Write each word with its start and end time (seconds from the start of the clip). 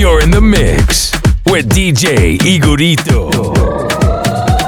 You're 0.00 0.22
in 0.22 0.30
the 0.30 0.40
mix 0.40 1.12
with 1.44 1.68
DJ 1.68 2.38
Igorito. 2.40 3.28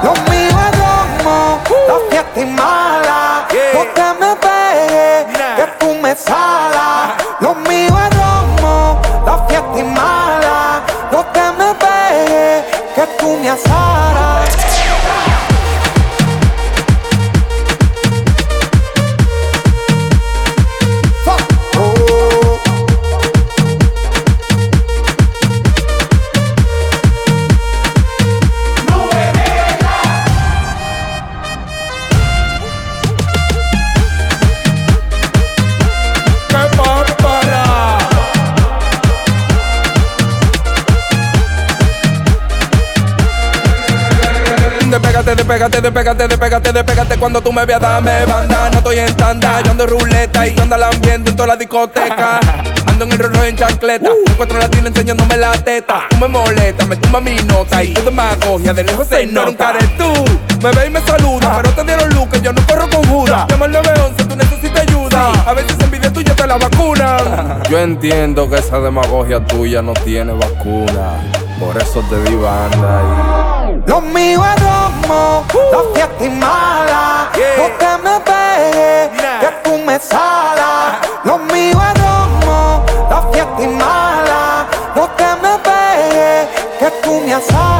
Lo 0.05 0.13
mío 0.29 0.55
es 0.65 0.71
romo, 0.77 1.59
la 1.87 1.97
fiesta 2.07 2.39
es 2.39 2.47
mala. 2.49 3.47
No 3.73 3.81
te 3.95 4.07
me 4.19 4.35
pegues, 4.35 5.25
que 5.57 5.65
tú 5.79 5.95
me 6.03 6.15
salas. 6.15 7.13
Lo 7.39 7.55
mío 7.55 7.95
es 8.05 8.15
romo, 8.15 9.01
la 9.25 9.43
fiesta 9.47 9.75
es 9.75 9.85
mala. 9.85 10.83
No 11.11 11.25
te 11.33 11.45
me 11.57 11.73
pegues, 11.81 12.65
que 12.93 13.07
tú 13.17 13.35
me 13.41 13.49
asaras. 13.49 14.62
Despégate, 45.43 45.81
despégate, 45.81 46.27
despégate, 46.29 46.71
despégate, 46.71 47.17
Cuando 47.17 47.41
tú 47.41 47.51
me 47.51 47.65
veas, 47.65 47.81
dame 47.81 48.25
banda. 48.25 48.69
No 48.69 48.77
estoy 48.77 48.99
en 48.99 49.13
tanda, 49.17 49.59
yo 49.61 49.71
ando 49.71 49.83
en 49.83 49.89
ruleta 49.89 50.47
Y 50.47 50.57
ando 50.57 50.75
al 50.75 50.83
ambiente 50.83 51.31
en 51.31 51.35
toda 51.35 51.47
la 51.47 51.55
discoteca. 51.57 52.39
Ando 52.87 53.03
en 53.05 53.11
el 53.11 53.17
reloj 53.19 53.43
en 53.43 53.57
chancleta 53.57 54.09
Encuentro 54.27 54.57
latino 54.57 54.87
enseñándome 54.87 55.35
la 55.35 55.51
teta. 55.51 56.03
Tú 56.11 56.17
me 56.17 56.29
molestas, 56.29 56.87
me 56.87 56.95
tumba 56.95 57.19
mi 57.19 57.35
nota 57.35 57.83
Y 57.83 57.93
tú 57.93 58.09
me 58.09 58.21
acogia, 58.21 58.73
de 58.73 58.85
lejos 58.85 59.05
se 59.07 59.25
nota. 59.25 59.71
eres 59.71 59.97
tú 59.97 60.13
Me 60.61 60.71
ve 60.71 60.87
y 60.87 60.89
me 60.89 61.01
saluda 61.01 61.59
Pero 61.61 61.75
te 61.75 61.83
dieron 61.83 62.09
luz 62.13 62.29
que 62.29 62.39
yo 62.39 62.53
no 62.53 62.65
corro 62.65 62.89
con 62.89 63.03
jura. 63.09 63.45
Llama 63.49 63.65
al 63.65 63.71
911, 63.73 64.23
tú 64.23 64.35
necesitas 64.37 64.81
ayuda. 64.87 65.33
A 65.45 65.53
veces 65.53 65.75
envidia 65.77 66.13
tuya 66.13 66.33
te 66.35 66.47
la 66.47 66.57
vacunan 66.57 67.63
Yo 67.69 67.79
entiendo 67.79 68.49
que 68.49 68.59
esa 68.59 68.79
demagogia 68.79 69.43
tuya 69.45 69.81
no 69.81 69.91
tiene 69.91 70.31
vacuna. 70.31 71.19
Por 71.59 71.75
eso 71.81 72.01
te 72.09 72.29
di 72.29 72.35
banda 72.35 73.01
y... 73.49 73.52
Lo 73.85 73.99
mío 74.01 74.41
es 74.45 74.61
romo, 74.61 75.45
la 75.71 75.93
fiesta 75.93 76.23
es 76.23 76.31
mala. 76.31 77.29
No 77.57 77.65
te 77.77 77.97
me 78.03 78.19
pegues, 78.21 79.09
que 79.41 79.49
tú 79.63 79.77
me 79.77 79.99
salas. 79.99 80.99
Lo 81.23 81.37
mío 81.37 81.77
es 81.89 82.01
romo, 82.01 82.85
la 83.09 83.21
fiesta 83.31 83.61
es 83.61 83.69
mala. 83.69 84.67
No 84.95 85.07
te 85.09 85.25
me 85.41 85.57
pegues, 85.59 86.47
que 86.79 86.91
tú 87.03 87.21
me 87.25 87.33
asaras. 87.33 87.72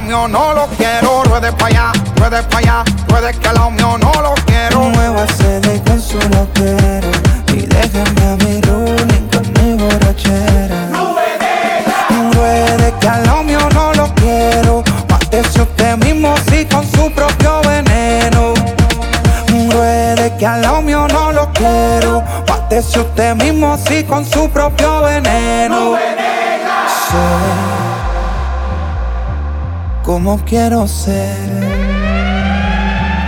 Ruede 0.00 0.08
que 0.08 0.12
la 0.12 0.18
mío 0.18 0.28
no 0.28 0.47
quiero 30.36 30.86
ser. 30.86 31.36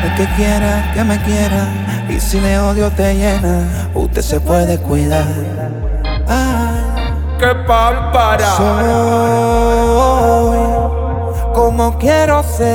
El 0.05 0.15
que 0.17 0.27
quiera 0.37 0.91
que 0.95 1.05
me 1.05 1.19
quiera 1.23 1.67
y 2.09 2.19
si 2.21 2.41
le 2.41 2.59
odio 2.59 2.91
te 2.91 3.15
llena, 3.15 3.89
usted 3.95 4.23
se 4.23 4.41
puede 4.41 4.79
cuidar. 4.79 5.25
Ay, 6.29 6.81
¡Qué 7.39 7.55
pámpara! 7.67 8.47
soy 8.57 8.99
como 11.55 11.97
quiero 11.99 12.43
ser. 12.43 12.67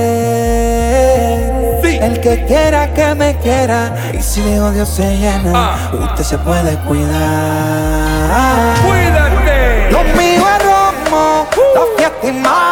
Sí. 1.83 1.97
El 2.01 2.19
que 2.21 2.45
quiera 2.45 2.93
que 2.93 3.13
me 3.15 3.35
quiera 3.37 3.93
y 4.13 4.21
si 4.21 4.41
de 4.41 4.59
odio 4.61 4.85
se 4.85 5.17
llena, 5.17 5.51
Ah. 5.53 5.75
usted 5.93 6.23
se 6.23 6.37
puede 6.37 6.75
cuidar. 6.87 8.75
¡Cuídate! 8.85 9.91
Lo 9.91 10.03
mío 10.19 10.43
es 10.55 10.63
romo, 10.63 11.45
la 11.75 11.81
fiesta 11.97 12.27
es 12.27 12.33
mala. 12.33 12.64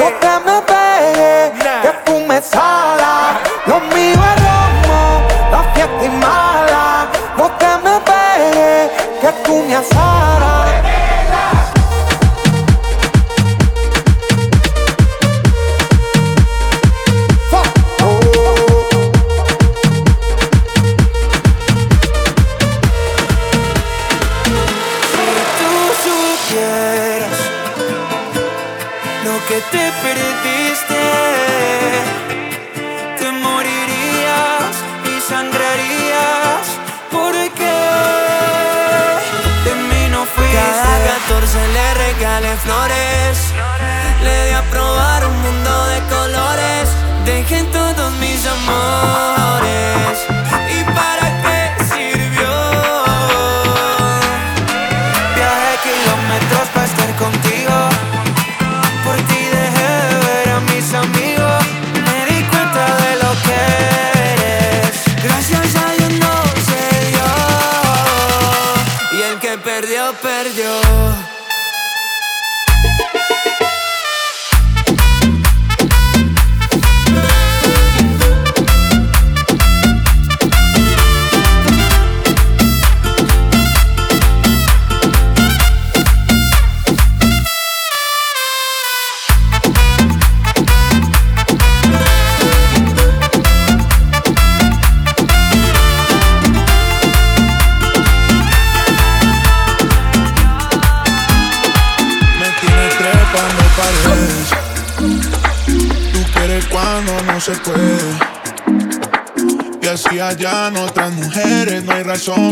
No 0.00 0.06
te 0.20 0.32
me 0.46 0.56
pegues, 0.62 1.64
Nah. 1.64 1.82
que 1.82 1.90
tú 2.04 2.20
me 2.28 2.40
salas. 2.42 3.38
Lo 3.66 3.80
mío 3.80 4.18
es 4.30 4.36
romo, 4.46 5.22
la 5.52 5.62
fiesta 5.74 6.04
es 6.04 6.12
mala. 6.12 7.06
No 7.36 7.50
te 7.60 7.66
me 7.84 7.94
pegues, 8.10 8.90
que 9.20 9.32
tú 9.44 9.54
me. 9.68 10.03
Flores, 42.58 43.52
le 44.22 44.46
di 44.46 44.52
a 44.52 44.62
probar 44.70 45.26
un 45.26 45.42
mundo 45.42 45.86
de 45.86 46.00
colores. 46.14 46.88
Dejé 47.24 47.64
todos 47.64 48.12
mis 48.20 48.46
amores. 48.46 49.33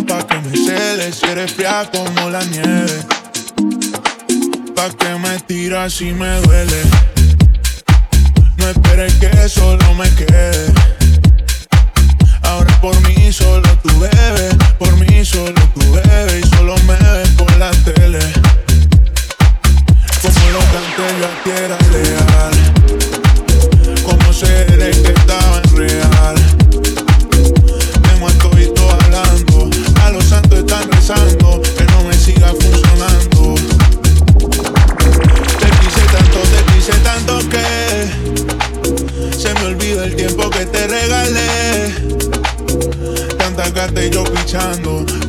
pa' 0.09 0.27
que 0.27 0.39
me 0.41 0.57
celes. 0.57 1.17
Si 1.17 1.27
eres 1.27 1.53
fría 1.53 1.89
como 1.93 2.31
la 2.31 2.43
nieve. 2.45 3.05
Pa' 4.75 4.91
que 4.91 5.15
me 5.19 5.39
tiras 5.47 6.01
y 6.01 6.13
me 6.13 6.41
duele. 6.41 7.12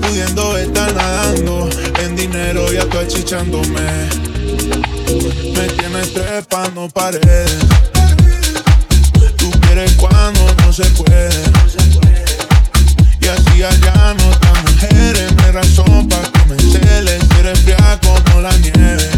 pudiendo 0.02 0.58
estar 0.58 0.94
nadando 0.94 1.70
en 2.02 2.16
dinero 2.16 2.72
ya 2.72 2.82
estoy 2.82 3.06
achichándome. 3.06 3.82
Me 5.56 5.68
tienes 5.78 6.14
trepando 6.14 6.90
paredes. 6.90 7.58
Tú 9.38 9.52
quieres 9.62 9.94
cuando 9.94 10.42
no 10.64 10.74
se 10.74 10.86
puede. 10.92 11.30
Y 13.22 13.28
así 13.28 13.64
allá 13.64 14.16
no 14.18 14.44
mujeres, 14.64 15.34
no 15.36 15.44
hay 15.44 15.52
razón 15.52 16.10
para 16.10 16.30
convencerles. 16.32 17.24
Quieres 17.30 17.60
fría 17.60 18.00
como 18.02 18.42
la 18.42 18.56
nieve. 18.58 19.13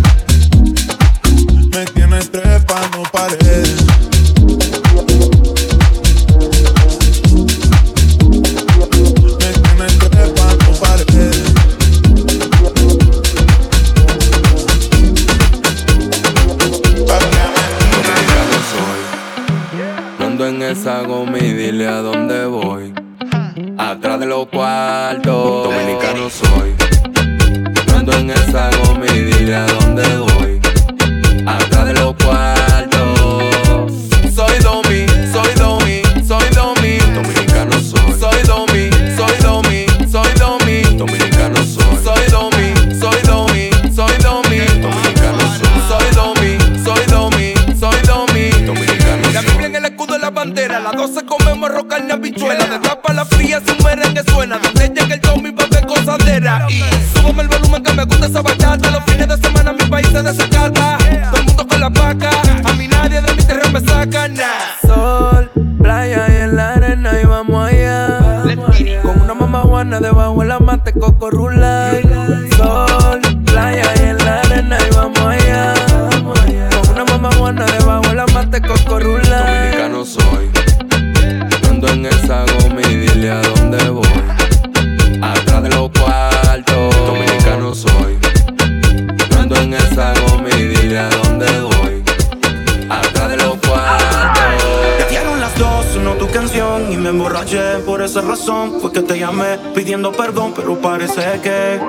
perdón, 100.16 100.54
pero 100.56 100.80
parece 100.80 101.22
que 101.42 101.80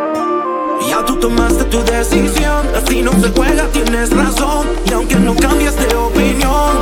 ya 0.88 1.04
tú 1.04 1.16
tomaste 1.16 1.64
tu 1.64 1.82
decisión. 1.84 2.66
Así 2.74 3.02
no 3.02 3.12
se 3.12 3.30
juega, 3.30 3.66
tienes 3.68 4.10
razón. 4.10 4.66
Y 4.88 4.92
aunque 4.92 5.16
no 5.16 5.34
cambies 5.34 5.76
de 5.76 5.94
opinión, 5.94 6.76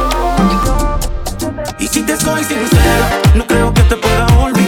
y 1.79 1.87
si 1.87 2.03
te 2.03 2.17
soy 2.17 2.45
sincero, 2.45 3.05
no 3.35 3.47
creo 3.47 3.73
que 3.75 3.83
te 3.83 3.97
pueda 3.97 4.27
olvidar. 4.39 4.64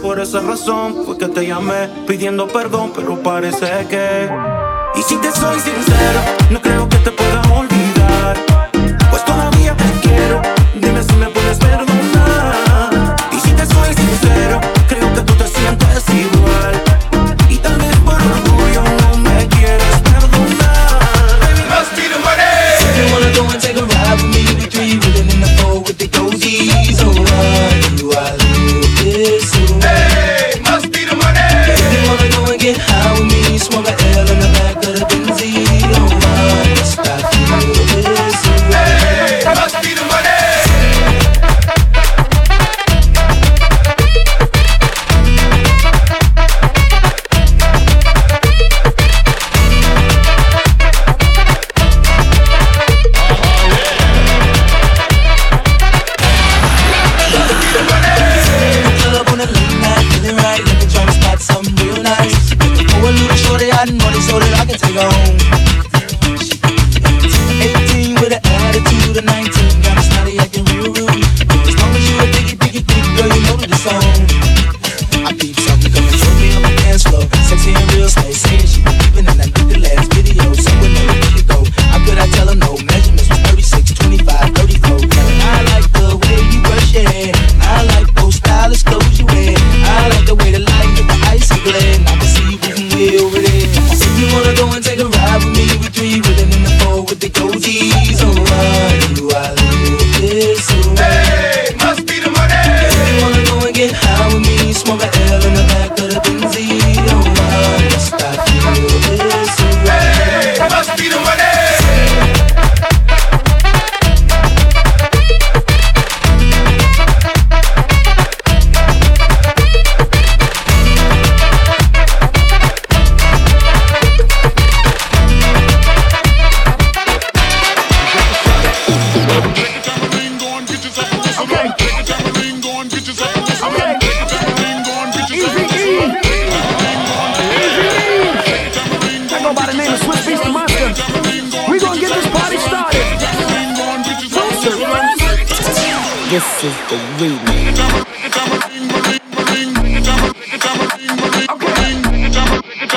por 0.00 0.20
esa 0.20 0.40
razón 0.40 1.04
fue 1.04 1.18
que 1.18 1.28
te 1.28 1.46
llamé 1.46 1.88
pidiendo 2.06 2.46
perdón, 2.48 2.92
pero 2.94 3.22
parece 3.22 3.86
que. 3.88 4.28
Y 4.94 5.02
si 5.02 5.16
te 5.16 5.30
soy 5.30 5.58
sincero, 5.60 6.20
no 6.50 6.60
creo 6.60 6.88
que 6.88 6.96
te 6.98 7.10
pueda 7.10 7.42
olvidar. 7.52 7.79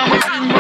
Yeah. 0.06 0.53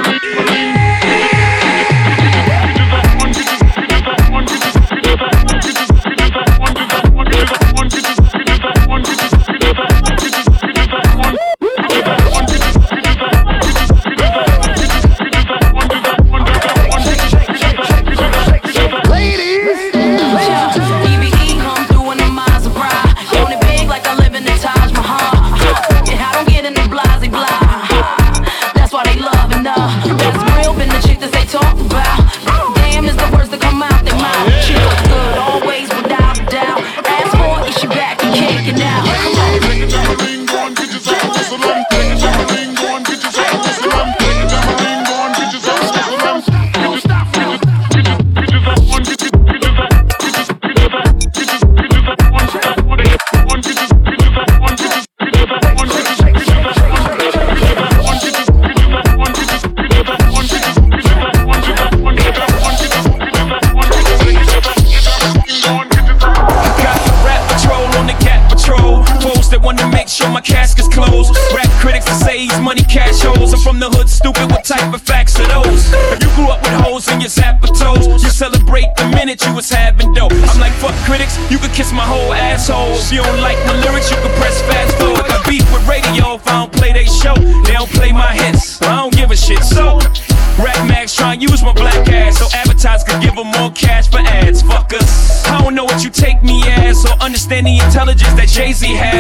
Jay 98.54 98.72
Z 98.72 98.86
had. 98.86 99.13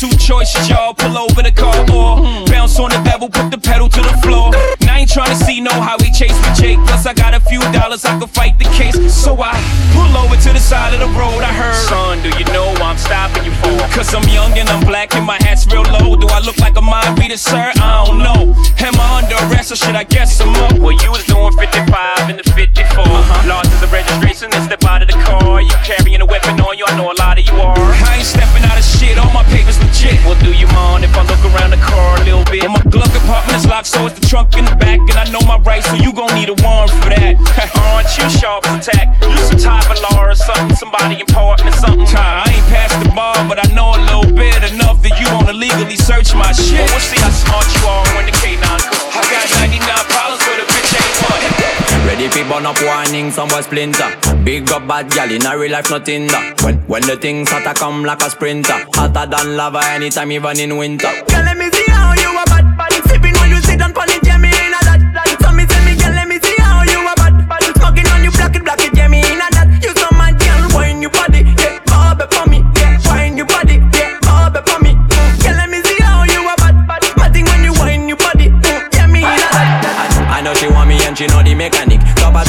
Two 0.00 0.08
choices, 0.16 0.64
y'all. 0.66 0.94
Pull 0.94 1.12
over 1.12 1.42
the 1.42 1.52
car 1.52 1.76
or 1.92 2.24
bounce 2.48 2.80
on 2.80 2.88
the 2.88 2.96
bevel, 3.04 3.28
put 3.28 3.52
the 3.52 3.60
pedal 3.60 3.84
to 3.84 4.00
the 4.00 4.16
floor. 4.24 4.48
Now 4.80 4.96
I 4.96 5.04
ain't 5.04 5.12
trying 5.12 5.28
to 5.28 5.36
see 5.44 5.60
no 5.60 5.68
how 5.68 6.00
we 6.00 6.08
chase 6.08 6.32
with 6.32 6.56
Jake. 6.56 6.80
Plus, 6.88 7.04
I 7.04 7.12
got 7.12 7.34
a 7.34 7.40
few 7.40 7.60
dollars, 7.68 8.06
I 8.06 8.18
could 8.18 8.30
fight 8.30 8.56
the 8.58 8.64
case. 8.72 8.96
So 9.12 9.36
I 9.36 9.52
pull 9.92 10.08
over 10.16 10.40
to 10.40 10.50
the 10.56 10.58
side 10.58 10.96
of 10.96 11.04
the 11.04 11.10
road. 11.20 11.44
I 11.44 11.52
heard, 11.52 11.76
Son, 11.84 12.16
do 12.24 12.32
you 12.40 12.48
know 12.48 12.72
I'm 12.80 12.96
stopping 12.96 13.44
you 13.44 13.52
for? 13.60 13.76
Cause 13.92 14.08
I'm 14.16 14.24
young 14.32 14.56
and 14.56 14.70
I'm 14.70 14.80
black 14.88 15.14
and 15.14 15.26
my 15.26 15.36
hat's 15.44 15.68
real 15.68 15.84
low. 15.84 16.16
Do 16.16 16.28
I 16.32 16.40
look 16.40 16.56
like 16.56 16.78
a 16.78 16.80
mind 16.80 17.18
reader, 17.18 17.36
sir? 17.36 17.68
I 17.76 18.04
don't 18.08 18.24
know. 18.24 18.56
Am 18.80 18.96
I 18.96 19.20
under 19.20 19.36
arrest 19.52 19.70
or 19.70 19.76
should 19.76 19.96
I 19.96 20.04
guess 20.04 20.32
some 20.32 20.48
more? 20.48 20.80
Well, 20.80 20.96
you 20.96 21.12
was 21.12 21.28
doing 21.28 21.52
55 21.52 22.30
in 22.30 22.40
the 22.40 22.46
54. 22.56 23.04
Uh-huh. 23.04 23.48
Lost 23.52 23.68
as 23.76 23.84
a 23.84 23.92
registration 23.92 24.48
and 24.56 24.64
step 24.64 24.82
out 24.84 25.02
of 25.02 25.08
the 25.12 25.18
car. 25.28 25.60
You 25.60 25.76
carrying 25.84 26.22
a 26.22 26.26
weapon 26.26 26.56
on 26.56 26.78
you, 26.78 26.88
I 26.88 26.96
know 26.96 27.12
a 27.12 27.16
lot 27.20 27.36
of 27.36 27.44
you 27.44 27.52
are. 27.60 27.76
I 27.76 28.16
ain't 28.16 28.24
stepping 28.24 28.64
out 28.64 28.80
of 28.80 28.84
shit, 28.84 29.18
all 29.18 29.30
my 29.36 29.44
papers 29.52 29.76
look 29.76 29.89
it. 32.54 32.68
My 32.68 32.82
glove 32.90 33.12
compartment's 33.12 33.66
locked, 33.66 33.86
so 33.86 34.06
it's 34.06 34.18
the 34.18 34.26
trunk 34.26 34.56
in 34.56 34.64
the 34.64 34.76
back. 34.76 34.98
And 34.98 35.16
I 35.18 35.24
know 35.30 35.40
my 35.46 35.58
rights, 35.58 35.86
so 35.86 35.94
you 35.94 36.12
gon' 36.12 36.34
need 36.34 36.48
a 36.48 36.56
warrant 36.62 36.90
for 37.02 37.10
that. 37.10 37.38
Aren't 37.76 38.10
you 38.18 38.26
sharp 38.30 38.64
attack? 38.66 39.14
You 39.22 39.36
some 39.46 39.58
type 39.58 39.90
of 39.90 39.98
law 40.02 40.24
or 40.24 40.34
something, 40.34 40.76
somebody 40.76 41.20
important 41.20 41.68
or 41.68 41.76
something. 41.76 42.06
I 42.16 42.48
ain't 42.50 42.66
past 42.72 42.98
the 43.02 43.10
bar, 43.14 43.36
but 43.48 43.58
I 43.58 43.66
know 43.74 43.94
a 43.94 44.00
little 44.08 44.30
bit 44.34 44.58
enough 44.72 45.02
that 45.02 45.14
you 45.20 45.26
wanna 45.34 45.52
legally 45.52 45.96
search 45.96 46.34
my 46.34 46.52
shit. 46.52 46.82
We'll 46.90 47.00
see 47.00 47.20
how 47.20 47.30
smart 47.30 47.66
you 47.76 47.82
are 47.86 48.04
when 48.16 48.26
the 48.26 48.34
Ready 52.20 52.32
fi 52.32 52.42
burn 52.50 52.66
up 52.66 52.76
warning, 52.82 53.30
some 53.30 53.48
boy 53.48 53.62
splinter. 53.62 54.10
Big 54.44 54.70
up 54.72 54.86
bad 54.86 55.10
gal 55.10 55.30
in 55.32 55.46
a 55.46 55.56
real 55.56 55.72
life, 55.72 55.88
nothing 55.88 56.26
that. 56.26 56.60
When 56.62 56.76
when 56.86 57.00
the 57.00 57.16
things 57.16 57.48
start 57.48 57.64
to 57.64 57.72
come 57.72 58.04
like 58.04 58.20
a 58.20 58.28
sprinter, 58.28 58.76
hotter 58.92 59.24
than 59.24 59.56
lava 59.56 59.80
anytime, 59.86 60.30
even 60.30 60.60
in 60.60 60.76
winter. 60.76 61.08
Girl, 61.08 61.42
let 61.42 61.56
me 61.56 61.70
see 61.70 61.90
how 61.90 62.12
you 62.12 62.28
a 62.28 62.44
bad 62.44 62.76
bad 62.76 62.92
sipping 63.08 63.32
when 63.40 63.48
you 63.48 63.62
sit 63.62 63.78
down 63.78 63.96
on 63.96 64.10
it. 64.10 64.29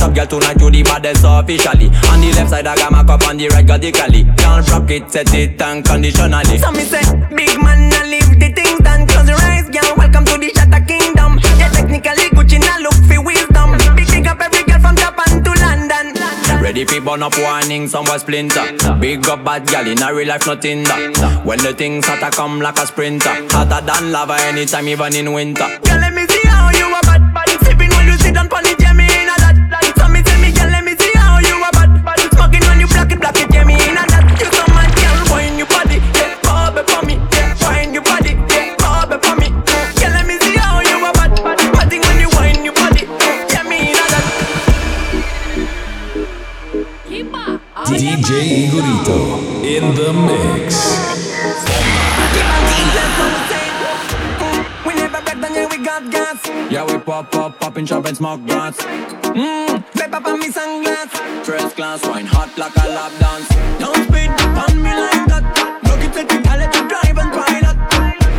Top 0.01 0.15
girl 0.15 0.25
tonight 0.25 0.59
you 0.59 0.71
the 0.71 0.81
baddest 0.81 1.21
officially. 1.21 1.85
On 2.09 2.17
the 2.17 2.33
left 2.33 2.49
side 2.49 2.65
I 2.65 2.73
got 2.75 2.91
my 2.91 3.03
cup, 3.03 3.21
on 3.29 3.37
the 3.37 3.47
right 3.49 3.61
got 3.61 3.81
the 3.81 3.91
cali. 3.91 4.25
Can't 4.33 4.67
rock 4.73 4.89
it, 4.89 5.11
set 5.11 5.31
it 5.35 5.61
unconditionally. 5.61 6.57
So 6.57 6.71
me 6.71 6.81
say, 6.89 7.05
big 7.29 7.61
man, 7.61 7.93
I 7.93 8.09
leave 8.09 8.33
the 8.41 8.49
things 8.49 8.81
done. 8.81 9.05
Close 9.05 9.29
your 9.29 9.37
eyes, 9.37 9.69
girl. 9.69 9.93
Welcome 9.93 10.25
to 10.25 10.41
the 10.41 10.49
Shatter 10.57 10.81
Kingdom. 10.89 11.37
Yeah, 11.61 11.69
technically 11.69 12.33
Gucci 12.33 12.57
now 12.57 12.81
look 12.81 12.97
for 13.05 13.21
wisdom. 13.21 13.77
Big 13.93 14.09
big 14.09 14.25
up 14.25 14.41
every 14.41 14.65
girl 14.65 14.81
from 14.81 14.97
Japan 14.97 15.43
to 15.45 15.51
London. 15.61 16.17
Ready 16.65 16.83
for 16.83 16.97
burn 17.01 17.21
up 17.21 17.37
warning, 17.37 17.87
somewhere 17.87 18.17
splinter. 18.17 18.73
Big 18.97 19.21
up 19.29 19.45
bad 19.45 19.67
gal 19.67 19.85
in 19.85 20.01
a 20.01 20.09
real 20.09 20.29
life, 20.29 20.47
nothing 20.47 20.81
that. 20.89 21.45
When 21.45 21.59
the 21.61 21.77
things 21.77 22.09
hotter 22.09 22.33
come 22.33 22.57
like 22.57 22.81
a 22.81 22.87
sprinter. 22.89 23.37
Hotter 23.53 23.85
than 23.85 24.11
lava 24.11 24.33
anytime, 24.49 24.89
even 24.89 25.13
in 25.13 25.31
winter. 25.31 25.69
Girl, 25.85 26.01
let 26.01 26.09
me 26.09 26.25
see 26.25 26.41
how 26.49 26.73
you 26.73 26.89
a 26.89 27.01
bad, 27.05 27.21
bad. 27.37 27.49
Sipping 27.61 27.93
when 27.93 28.07
you 28.07 28.17
sit 28.17 28.33
down 28.33 28.49
pon 28.49 28.65
DJ 47.97 48.67
Igorito 48.67 49.63
in 49.63 49.95
the 49.95 50.13
mix. 50.13 51.11
Yeah, 55.53 55.67
we 55.67 55.83
got 55.83 56.09
gas. 56.09 56.39
Yeah, 56.71 56.85
we 56.85 56.97
pop 56.97 57.35
up, 57.35 57.59
popping 57.59 57.85
chop 57.85 58.05
and 58.05 58.15
smoke 58.15 58.39
blunts. 58.45 58.79
Mmm, 58.81 59.83
vape 59.93 60.13
up 60.13 60.25
on 60.25 60.39
me 60.39 60.47
sunglass. 60.49 61.11
First 61.45 61.75
class 61.75 62.05
wine, 62.07 62.25
hot 62.25 62.57
like 62.57 62.75
a 62.77 62.87
lap 62.87 63.11
dance. 63.19 63.49
Don't 63.79 63.95
speed 64.07 64.31
on 64.63 64.81
me 64.81 64.91
like 64.95 65.25
that. 65.27 65.43
Look 65.83 65.99
it, 65.99 66.15
it, 66.15 66.47
I 66.47 66.55
let 66.57 66.73
you 66.73 66.87
drive 66.87 67.17
and 67.17 67.31
pilot. 67.35 67.77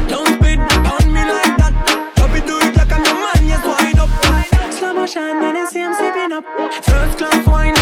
Don't 0.08 0.26
speed 0.38 0.58
on 0.58 1.12
me 1.12 1.20
like 1.20 1.56
that. 1.60 1.74
Drop 2.16 2.30
it, 2.34 2.46
do 2.46 2.58
it 2.58 2.74
like 2.76 2.92
I'm 2.92 3.04
your 3.04 3.14
man, 3.14 3.42
yes, 3.46 3.62
wind 3.68 3.98
up. 4.00 4.10
Slow 4.72 4.94
motion, 4.94 5.22
and 5.22 5.58
I 5.58 5.64
see 5.66 5.82
I'm 5.82 5.92
sipping 5.94 6.32
up. 6.32 6.44
First 6.82 7.18
class 7.18 7.46
wine, 7.46 7.74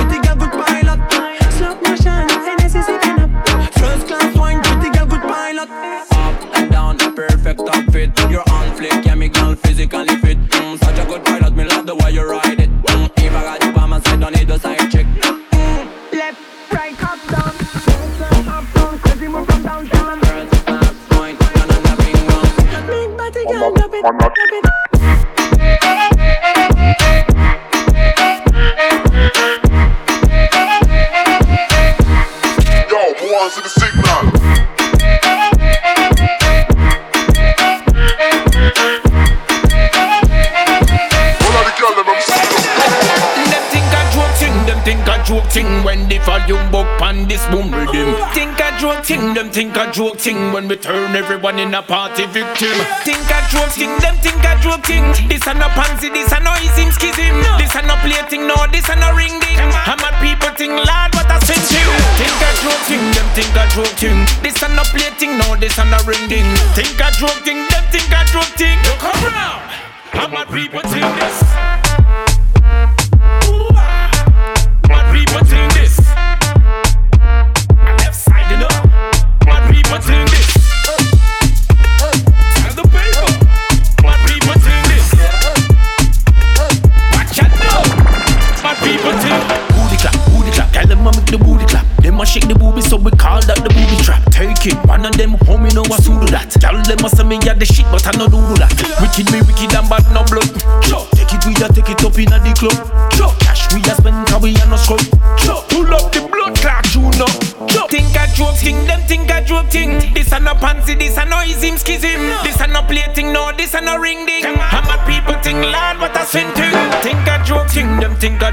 thing, 49.10 49.34
them 49.34 49.50
think 49.50 49.74
a 49.74 49.90
joke 49.90 50.18
thing 50.18 50.52
when 50.52 50.68
we 50.68 50.76
turn 50.76 51.16
everyone 51.16 51.58
in 51.58 51.74
a 51.74 51.82
party 51.82 52.26
victim. 52.26 52.70
Think 53.02 53.26
a 53.26 53.42
joke 53.50 53.74
thing, 53.74 53.90
them 53.98 54.14
think 54.22 54.38
a 54.46 54.54
joke 54.62 54.86
thing. 54.86 55.02
This 55.26 55.42
a 55.50 55.54
no 55.54 55.66
pansy, 55.74 56.10
this 56.10 56.30
a 56.30 56.38
no 56.38 56.54
ism 56.62 56.94
schism. 56.94 57.42
This 57.58 57.74
a 57.74 57.82
no 57.82 57.98
play 58.06 58.22
thing, 58.30 58.46
no, 58.46 58.54
this 58.70 58.86
a 58.88 58.94
no 58.94 59.10
ring 59.18 59.34
ding. 59.42 59.58
I'm 59.58 59.98
a 59.98 60.10
people 60.22 60.54
thing, 60.54 60.78
lad, 60.86 61.10
what 61.18 61.26
a 61.26 61.42
sense 61.42 61.74
you. 61.74 61.90
Think 62.22 62.38
a 62.38 62.50
joke 62.62 62.82
thing, 62.86 63.02
them 63.10 63.26
think 63.34 63.54
a 63.58 63.66
joke 63.74 63.94
thing. 63.98 64.18
This 64.46 64.62
a 64.62 64.68
no 64.78 64.86
play 64.94 65.10
thing, 65.18 65.34
no, 65.38 65.58
this 65.58 65.78
a 65.78 65.84
no 65.90 65.98
ring 66.06 66.30
ding. 66.30 66.46
Think 66.78 66.94
a 67.02 67.10
joke 67.10 67.42
thing, 67.42 67.66
them 67.66 67.84
think 67.90 68.14
a 68.14 68.22
joke 68.30 68.54
thing. 68.54 68.78
You 68.86 68.94
come 69.02 69.22
round, 69.26 69.66
I'm 70.14 70.34
a 70.38 70.46
people 70.46 70.86
thing 70.86 71.08
this. 71.18 71.79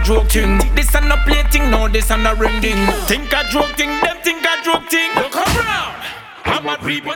Joke 0.08 0.30
thing. 0.30 0.58
This 0.74 0.96
a 0.96 1.02
no 1.02 1.18
play 1.26 1.44
thing, 1.52 1.70
no, 1.70 1.90
this 1.90 2.10
a 2.12 2.18
no 2.18 2.34
ring 2.36 2.62
ding. 2.62 2.80
Think 3.08 3.34
a 3.34 3.44
joke 3.52 3.76
thing, 3.76 3.90
them 4.00 4.18
think 4.24 4.42
a 4.42 4.64
joke 4.64 4.88
thing. 4.90 5.12
Look 5.16 5.36
around, 5.36 6.02
I'm 6.46 6.66
a 6.66 6.78
people 6.78 7.12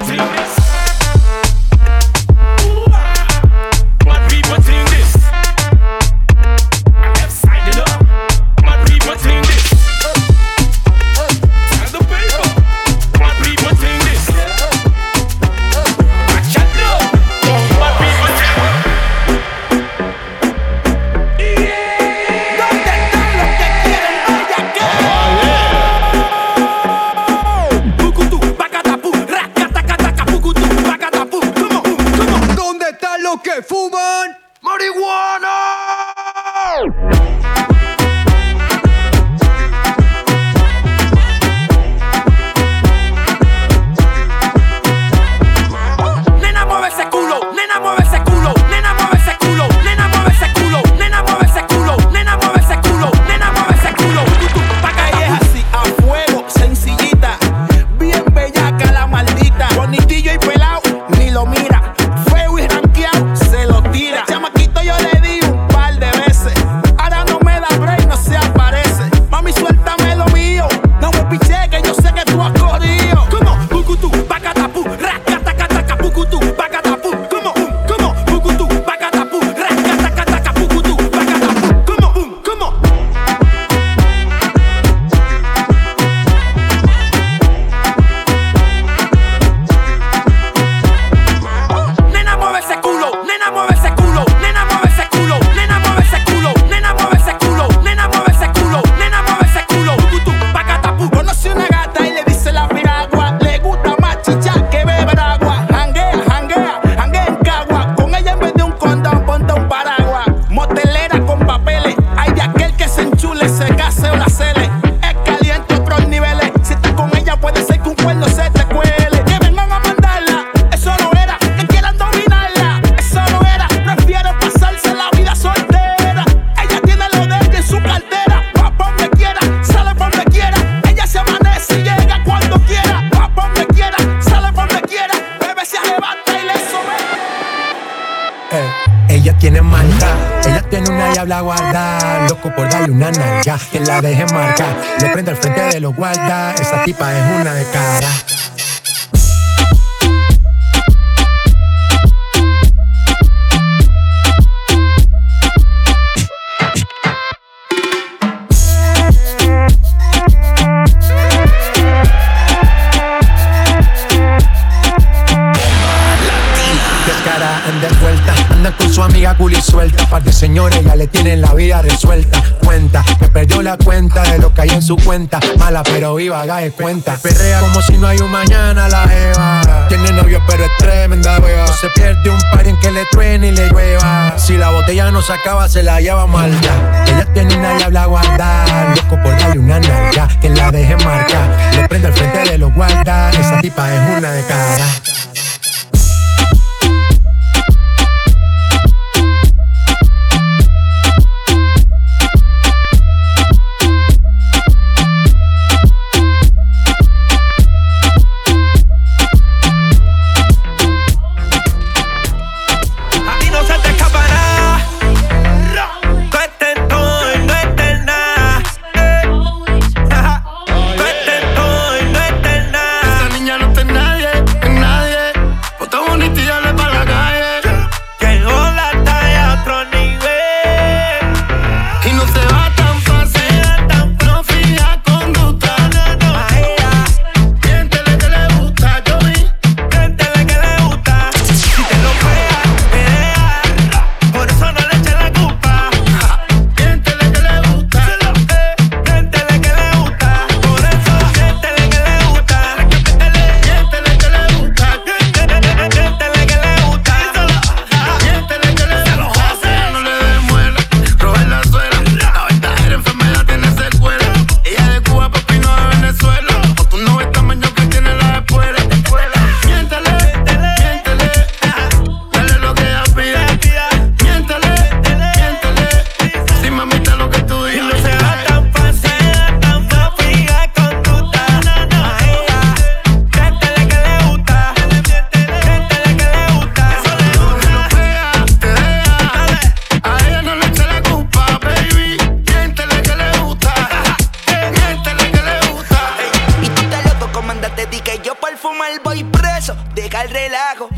su 174.92 175.06
cuenta. 175.06 175.40
Mala 175.58 175.84
pero 175.84 176.16
viva, 176.16 176.42
haga 176.42 176.70
cuenta. 176.72 177.16
Perrea 177.16 177.62
como 177.62 177.82
si 177.82 177.98
no 177.98 178.08
hay 178.08 178.18
un 178.18 178.30
mañana 178.30 178.90
la 178.90 179.04
Eva. 179.04 179.88
Tiene 179.88 180.12
novio 180.12 180.42
pero 180.48 180.66
es 180.66 180.72
tremenda 180.80 181.40
wea. 181.40 181.66
No 181.66 181.74
se 181.74 181.88
pierde 181.92 182.30
un 182.30 182.42
par 182.52 182.68
en 182.68 182.78
que 182.78 182.92
le 182.92 183.06
truene 183.06 183.48
y 183.48 183.52
le 183.52 183.70
llueva. 183.70 184.34
Si 184.38 184.58
la 184.58 184.70
botella 184.70 185.10
no 185.12 185.22
se 185.22 185.32
acaba, 185.32 185.70
se 185.70 185.82
la 185.82 186.02
lleva 186.02 186.28
mal 186.28 186.52
ya. 186.60 187.06
Ella 187.08 187.26
tiene 187.34 187.56
una 187.56 187.78
diabla 187.78 188.06
guardar. 188.06 188.98
Loco 188.98 189.22
por 189.22 189.32
darle 189.40 189.60
una 189.60 189.80
nalga. 189.80 190.28
Que 190.42 190.50
la 190.50 190.72
deje 190.72 190.98
marcar. 190.98 191.74
Le 191.74 191.88
prende 191.88 192.08
al 192.08 192.14
frente 192.14 192.52
de 192.52 192.58
los 192.58 192.74
guardas. 192.74 193.40
Esa 193.40 193.62
tipa 193.62 193.94
es 193.94 194.18
una 194.18 194.32
de 194.32 194.44
cara. 194.44 194.86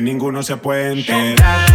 ninguno 0.00 0.42
se 0.42 0.56
puede 0.56 0.92
enterar. 0.92 1.68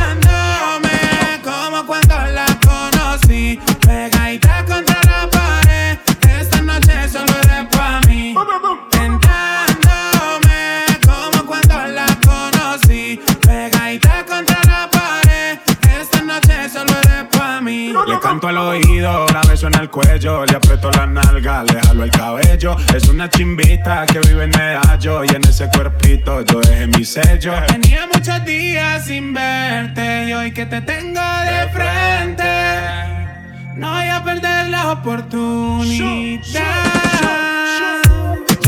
bello. 22.63 22.78
Es 22.95 23.08
una 23.10 23.30
chimbita 23.30 24.06
que 24.06 24.19
vive 24.19 24.45
en 24.45 24.54
el 24.54 24.78
hallo 24.78 25.23
y 25.23 25.30
en 25.30 25.43
ese 25.43 25.69
cuerpito 25.69 26.43
yo 26.45 26.62
dejé 26.62 26.88
mi 26.88 27.06
sello. 27.06 27.54
Tenía 27.67 28.08
muchos 28.13 28.43
días 28.45 29.06
sin 29.06 29.34
verte 29.34 30.30
y 30.30 30.34
hoy 30.34 30.52
que 30.52 30.65
te 30.65 30.82
tengo 30.82 31.21
de 31.21 31.69
frente, 31.69 32.43
no 33.76 33.91
voy 33.91 34.08
a 34.08 34.23
perder 34.23 34.69
la 34.69 34.91
oportunidad. 34.91 36.41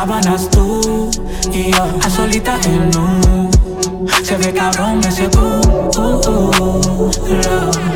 sábanas 0.00 0.48
tú 0.48 1.10
y 1.52 1.72
yo 1.72 1.84
A 2.02 2.08
solita 2.08 2.58
en 2.64 2.96
un 2.96 3.50
Se 4.24 4.36
ve 4.38 4.50
cabrón 4.54 5.00
ese 5.04 5.28
boom 5.28 5.60
uh, 5.98 6.20
uh, 6.26 7.10
uh, 7.10 7.89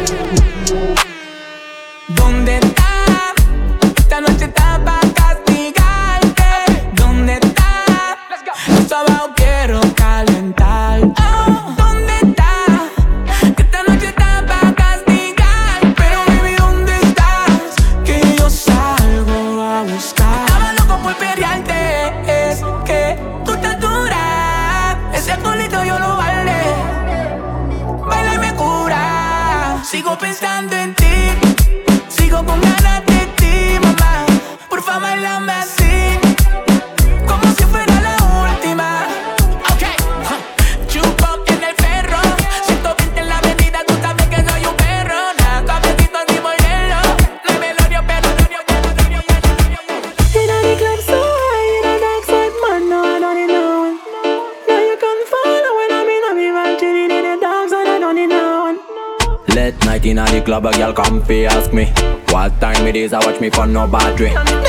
for 63.50 63.66
no 63.66 63.86
bad 63.86 64.16
drink. 64.16 64.63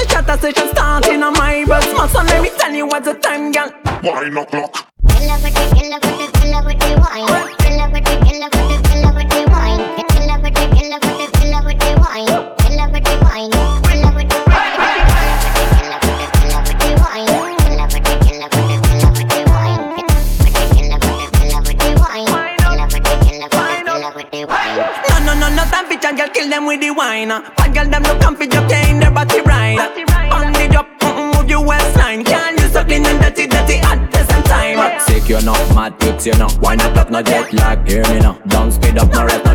hot 35.96 36.04
hits, 36.04 36.26
you 36.26 36.34
Why 36.60 36.76
not 36.76 36.98
up, 36.98 37.10
no 37.10 37.22
jet 37.22 37.54
lag, 37.54 37.88
hear 37.88 38.04
me 38.04 38.20
now. 38.20 38.40
Don't 38.48 38.72
speed 38.72 38.98
up, 38.98 39.12
no 39.12 39.26
rest, 39.26 39.46
no 39.46 39.55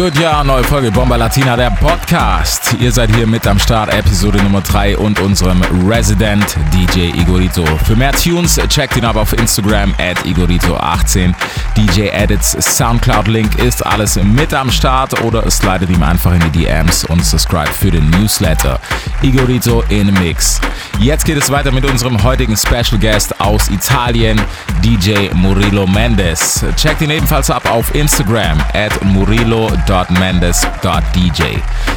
Good, 0.00 0.18
ja, 0.18 0.42
neue 0.42 0.64
Folge 0.64 0.90
Bomber 0.90 1.18
Latina, 1.18 1.56
der 1.56 1.68
Podcast. 1.72 2.74
Ihr 2.80 2.90
seid 2.90 3.14
hier 3.14 3.26
mit 3.26 3.46
am 3.46 3.58
Start, 3.58 3.92
Episode 3.92 4.42
Nummer 4.42 4.62
3 4.62 4.96
und 4.96 5.20
unserem 5.20 5.60
Resident 5.86 6.56
DJ 6.72 7.10
Igorito. 7.20 7.66
Für 7.84 7.94
mehr 7.96 8.12
Tunes 8.12 8.58
checkt 8.70 8.96
ihn 8.96 9.04
ab 9.04 9.16
auf 9.16 9.34
Instagram 9.34 9.94
at 9.98 10.16
Igorito18. 10.24 11.34
DJ 11.76 12.08
Edits 12.12 12.52
Soundcloud-Link 12.52 13.58
ist 13.58 13.84
alles 13.84 14.16
mit 14.16 14.54
am 14.54 14.70
Start 14.70 15.20
oder 15.22 15.50
slidet 15.50 15.90
ihm 15.90 16.02
einfach 16.02 16.32
in 16.32 16.40
die 16.50 16.64
DMs 16.64 17.04
und 17.04 17.22
subscribe 17.22 17.70
für 17.70 17.90
den 17.90 18.08
Newsletter. 18.08 18.80
Igorito 19.20 19.84
in 19.90 20.14
Mix. 20.14 20.62
Jetzt 20.98 21.26
geht 21.26 21.36
es 21.36 21.50
weiter 21.50 21.72
mit 21.72 21.84
unserem 21.84 22.22
heutigen 22.22 22.56
Special 22.56 22.98
Guest 22.98 23.38
aus 23.38 23.68
Italien, 23.68 24.40
DJ 24.82 25.32
Murilo 25.34 25.86
Mendes. 25.86 26.64
Checkt 26.76 27.02
ihn 27.02 27.10
ebenfalls 27.10 27.50
ab 27.50 27.70
auf 27.70 27.94
Instagram 27.94 28.58
at 28.74 28.92
Murillo 29.04 29.70
murilo.mendes.dj. 29.70 31.42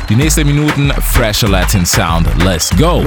Die 0.09 0.15
nächsten 0.15 0.45
Minuten 0.47 0.91
fresher 1.01 1.49
Latin 1.49 1.85
Sound. 1.85 2.27
Let's 2.43 2.69
go! 2.77 3.03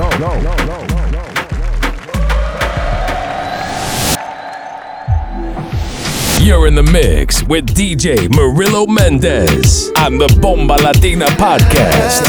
You're 6.41 6.67
in 6.69 6.75
the 6.77 6.83
mix 6.83 7.43
with 7.43 7.75
DJ 7.75 8.29
Murillo 8.35 8.87
Mendez 8.87 9.91
on 9.99 10.19
the 10.19 10.29
Bomba 10.41 10.75
Latina 10.75 11.27
podcast. 11.37 12.23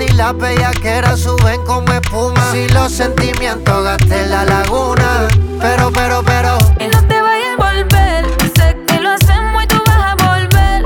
Si 0.00 0.08
las 0.14 0.34
bellaqueras 0.36 1.20
suben 1.20 1.62
como 1.66 1.92
espuma. 1.92 2.52
Si 2.52 2.68
los 2.68 2.90
sentimientos 2.90 3.84
gasten 3.84 4.30
la 4.30 4.44
laguna. 4.44 5.28
Pero, 5.60 5.90
pero, 5.92 6.22
pero. 6.24 6.58
Y 6.78 6.86
no 6.86 7.06
te 7.06 7.20
vayas 7.20 7.48
a 7.48 7.52
envolver. 7.52 8.24
Sé 8.56 8.76
que 8.86 8.98
lo 8.98 9.10
hacemos 9.10 9.62
y 9.62 9.66
tú 9.66 9.76
vas 9.86 10.12
a 10.12 10.14
volver. 10.14 10.84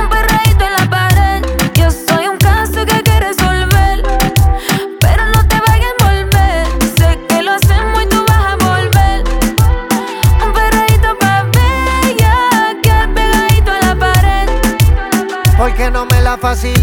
Un 0.00 0.08
perreíto 0.08 0.64
en 0.64 0.72
la 0.78 0.88
pared. 0.88 1.42
Yo 1.74 1.90
soy 1.90 2.28
un 2.28 2.36
caso 2.38 2.86
que 2.86 2.92
hay 2.92 3.02
que 3.02 3.18
resolver. 3.18 4.02
Pero 5.00 5.24
no 5.34 5.48
te 5.48 5.56
vayas 5.66 5.90
a 5.90 6.20
envolver. 6.20 6.66
Sé 6.98 7.18
que 7.28 7.42
lo 7.42 7.52
hacemos 7.52 8.02
y 8.04 8.06
tú 8.06 8.24
vas 8.28 8.44
a 8.52 8.56
volver. 8.64 9.24
Un 10.44 10.52
perreíto 10.52 11.18
pa' 11.18 11.42
bella. 11.52 12.34
Que 12.80 13.08
pegadito 13.12 13.72
a 13.72 13.80
la 13.86 13.94
pared. 13.96 14.48
Porque 15.56 15.90
no 15.90 16.06
me 16.06 16.20
la 16.20 16.36
facilita. 16.36 16.77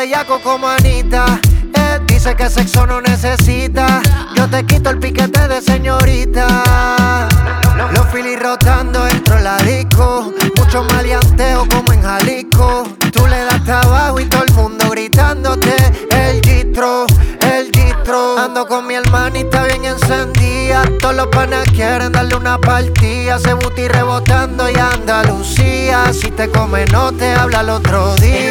Bellaco 0.00 0.40
como 0.40 0.66
Anita. 0.66 1.38
Él 1.74 2.06
dice 2.06 2.34
que 2.34 2.48
sexo 2.48 2.86
no 2.86 3.02
necesita. 3.02 4.00
Yo 4.34 4.48
te 4.48 4.64
quito 4.64 4.88
el 4.88 4.98
piquete 4.98 5.46
de 5.46 5.60
señorita. 5.60 7.28
Los 7.92 8.06
filis 8.06 8.40
rotando 8.40 9.04
dentro 9.04 9.34
de 9.36 9.42
la 9.42 9.58
disco. 9.58 10.32
Mucho 10.56 10.84
maleanteo 10.84 11.68
como 11.68 11.92
en 11.92 12.02
Jalisco. 12.02 12.84
Tú 13.12 13.26
le 13.26 13.44
das 13.44 13.62
trabajo 13.64 14.18
y 14.20 14.24
todo 14.24 14.44
el 14.44 14.54
mundo 14.54 14.88
gritándote. 14.88 15.76
El 16.10 16.40
distro, 16.40 17.04
el 17.42 17.70
distro. 17.70 18.38
Ando 18.38 18.66
con 18.66 18.86
mi 18.86 18.94
hermanita 18.94 19.64
bien 19.64 19.84
encendida. 19.84 20.82
Todos 20.98 21.14
los 21.14 21.26
panas 21.26 21.68
quieren 21.74 22.12
darle 22.12 22.36
una 22.36 22.56
partida. 22.58 23.38
Se 23.38 23.52
buti 23.52 23.86
rebotando 23.86 24.70
y 24.70 24.76
Andalucía. 24.78 26.10
Si 26.14 26.30
te 26.30 26.48
come, 26.48 26.86
no 26.86 27.12
te 27.12 27.34
habla 27.34 27.60
el 27.60 27.68
otro 27.68 28.14
día. 28.16 28.49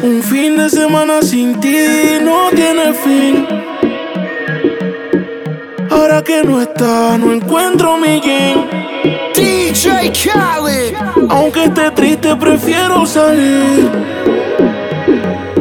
Un 0.00 0.22
fin 0.22 0.56
de 0.56 0.70
semana 0.70 1.20
sin 1.20 1.60
ti 1.60 1.76
no 2.22 2.48
tiene 2.54 2.94
fin. 2.94 3.46
Ahora 5.90 6.22
que 6.24 6.42
no 6.42 6.62
está, 6.62 7.18
no 7.18 7.30
encuentro 7.30 7.98
mi 7.98 8.18
king. 8.20 8.56
DJ 9.34 10.10
Khaled. 10.12 10.94
Aunque 11.28 11.64
esté 11.64 11.90
triste, 11.90 12.34
prefiero 12.36 13.04
salir. 13.04 13.90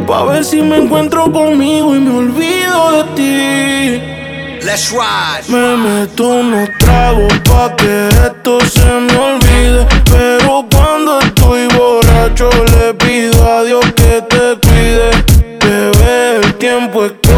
Pa' 0.08 0.24
ver 0.24 0.46
si 0.46 0.62
me 0.62 0.78
encuentro 0.78 1.30
conmigo 1.30 1.94
y 1.94 2.00
me 2.00 2.18
olvido 2.18 2.92
de 2.92 3.04
ti. 3.16 4.22
Let's 4.66 4.92
ride. 4.92 5.50
Me 5.50 5.76
meto 5.76 6.28
unos 6.28 6.70
tragos 6.80 7.34
pa' 7.50 7.76
que 7.76 8.08
esto 8.08 8.62
se 8.62 8.86
me 8.86 9.18
olvide. 9.18 9.86
Pero 10.10 10.66
cuando 10.72 11.20
estoy 11.20 11.68
borracho 11.76 12.50
le 12.78 12.94
pido 12.94 13.52
a 13.52 13.64
Dios 13.64 13.91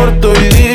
corto 0.03 0.33
y 0.33 0.72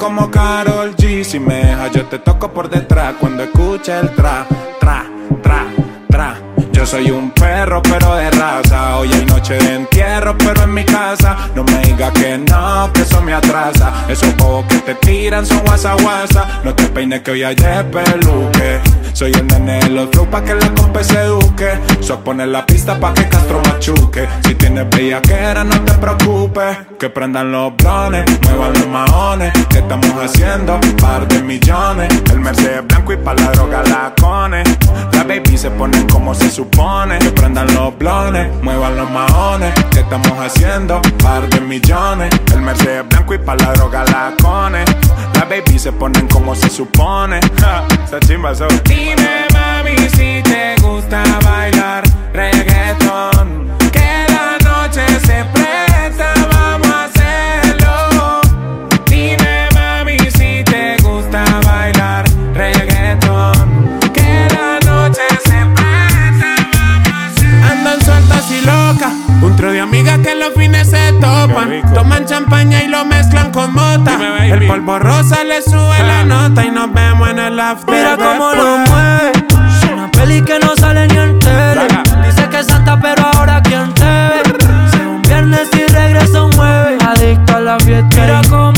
como 0.00 0.30
Carol 0.30 0.96
G. 0.96 1.22
Si 1.22 1.38
me 1.38 1.56
dejas, 1.56 1.92
yo 1.92 2.06
te 2.06 2.18
toco 2.18 2.50
por 2.52 2.68
detrás 2.68 3.14
cuando 3.20 3.44
escuche 3.44 3.96
el 3.96 4.12
tra. 4.14 4.46
Yo 6.80 6.86
soy 6.86 7.10
un 7.10 7.30
perro, 7.32 7.82
pero 7.82 8.16
de 8.16 8.30
raza. 8.30 8.96
Hoy 8.96 9.12
hay 9.12 9.26
noche 9.26 9.52
de 9.52 9.74
entierro, 9.74 10.34
pero 10.38 10.62
en 10.62 10.72
mi 10.72 10.82
casa. 10.82 11.36
No 11.54 11.62
me 11.62 11.78
diga 11.82 12.10
que 12.10 12.38
no, 12.38 12.90
que 12.94 13.02
eso 13.02 13.20
me 13.20 13.34
atrasa. 13.34 14.06
Esos 14.08 14.32
juegos 14.38 14.64
que 14.64 14.78
te 14.78 14.94
tiran 14.94 15.44
son 15.44 15.58
guasa 15.58 15.92
guasa. 16.00 16.62
No 16.64 16.74
te 16.74 16.84
peines 16.84 17.20
que 17.20 17.32
hoy 17.32 17.42
hay 17.42 17.54
peluque. 17.54 18.80
Soy 19.12 19.30
el 19.32 19.46
nene 19.48 19.80
de 19.80 19.90
los 19.90 20.08
flow 20.08 20.24
pa' 20.30 20.42
que 20.42 20.54
la 20.54 20.72
compa 20.74 21.04
se 21.04 21.20
eduque. 21.20 21.68
So 22.00 22.18
pone 22.20 22.46
la 22.46 22.64
pista 22.64 22.98
pa' 22.98 23.12
que 23.12 23.28
Castro 23.28 23.60
machuque. 23.66 24.26
Si 24.46 24.54
tienes 24.54 24.88
bellaquera, 24.88 25.62
no 25.64 25.78
te 25.82 25.92
preocupes. 25.92 26.78
Que 26.98 27.10
prendan 27.10 27.52
los 27.52 27.76
blones, 27.76 28.24
muevan 28.44 28.72
los 28.72 28.88
maones. 28.88 29.52
¿Qué 29.68 29.80
estamos 29.80 30.10
haciendo? 30.24 30.80
Par 30.98 31.28
de 31.28 31.42
millones. 31.42 32.08
El 32.32 32.40
Mercedes 32.40 32.86
blanco 32.86 33.12
y 33.12 33.18
pa' 33.18 33.34
la 33.34 33.50
droga 33.50 33.82
la 33.82 34.14
cone. 34.18 34.62
La 35.12 35.24
baby 35.24 35.58
se 35.58 35.70
ponen 35.72 36.08
como 36.08 36.34
se 36.34 36.50
supone. 36.50 36.69
Que 37.18 37.30
prendan 37.32 37.66
los 37.74 37.96
blones, 37.98 38.50
muevan 38.62 38.96
los 38.96 39.10
maones. 39.10 39.72
¿Qué 39.90 40.00
estamos 40.00 40.32
haciendo? 40.38 41.00
Par 41.22 41.48
de 41.48 41.60
millones. 41.60 42.30
El 42.54 42.62
Mercedes 42.62 43.06
blanco 43.08 43.34
y 43.34 43.38
pa' 43.38 43.56
la 43.56 43.72
droga 43.72 44.04
la 44.04 44.32
cone. 44.40 44.84
La 45.34 45.44
baby 45.44 45.78
se 45.78 45.92
ponen 45.92 46.26
como 46.28 46.54
se 46.54 46.70
supone. 46.70 47.40
Ja, 47.60 47.84
esa 48.04 48.20
chimba. 48.20 48.52
Dime 48.84 49.46
mami 49.52 49.96
si 50.10 50.42
te 50.42 50.76
gusta 50.80 51.22
bailar 51.44 52.02
reggaeton. 52.32 53.69
Topan. 71.50 71.94
Toman 71.94 72.26
champaña 72.26 72.82
y 72.82 72.88
lo 72.88 73.04
mezclan 73.04 73.50
con 73.50 73.72
mota. 73.74 74.18
El 74.44 74.66
polvo 74.66 74.98
rosa 74.98 75.44
le 75.44 75.62
sube 75.62 76.02
la 76.06 76.24
nota 76.24 76.64
y 76.64 76.70
nos 76.70 76.92
vemos 76.92 77.28
en 77.30 77.38
el 77.38 77.60
after. 77.60 77.94
Mira 77.94 78.16
cómo 78.16 78.52
lo 78.52 78.78
mueve. 78.78 79.32
Es 79.32 79.90
una 79.90 80.10
peli 80.10 80.42
que 80.42 80.58
no 80.58 80.74
sale 80.76 81.06
ni 81.08 81.16
en 81.16 81.38
tele. 81.38 81.86
Dice 82.26 82.48
que 82.48 82.60
es 82.60 82.66
santa, 82.66 82.98
pero 83.00 83.26
ahora 83.34 83.60
quién 83.62 83.92
te 83.94 84.04
ve. 84.04 84.42
Si 84.92 84.98
un 84.98 85.22
viernes 85.22 85.68
y 85.72 85.92
regresa 85.92 86.42
un 86.42 86.52
jueves. 86.52 87.02
Adicto 87.04 87.56
a 87.56 87.60
la 87.60 87.78
fiesta. 87.78 88.20
Mira 88.20 88.40
cómo 88.48 88.69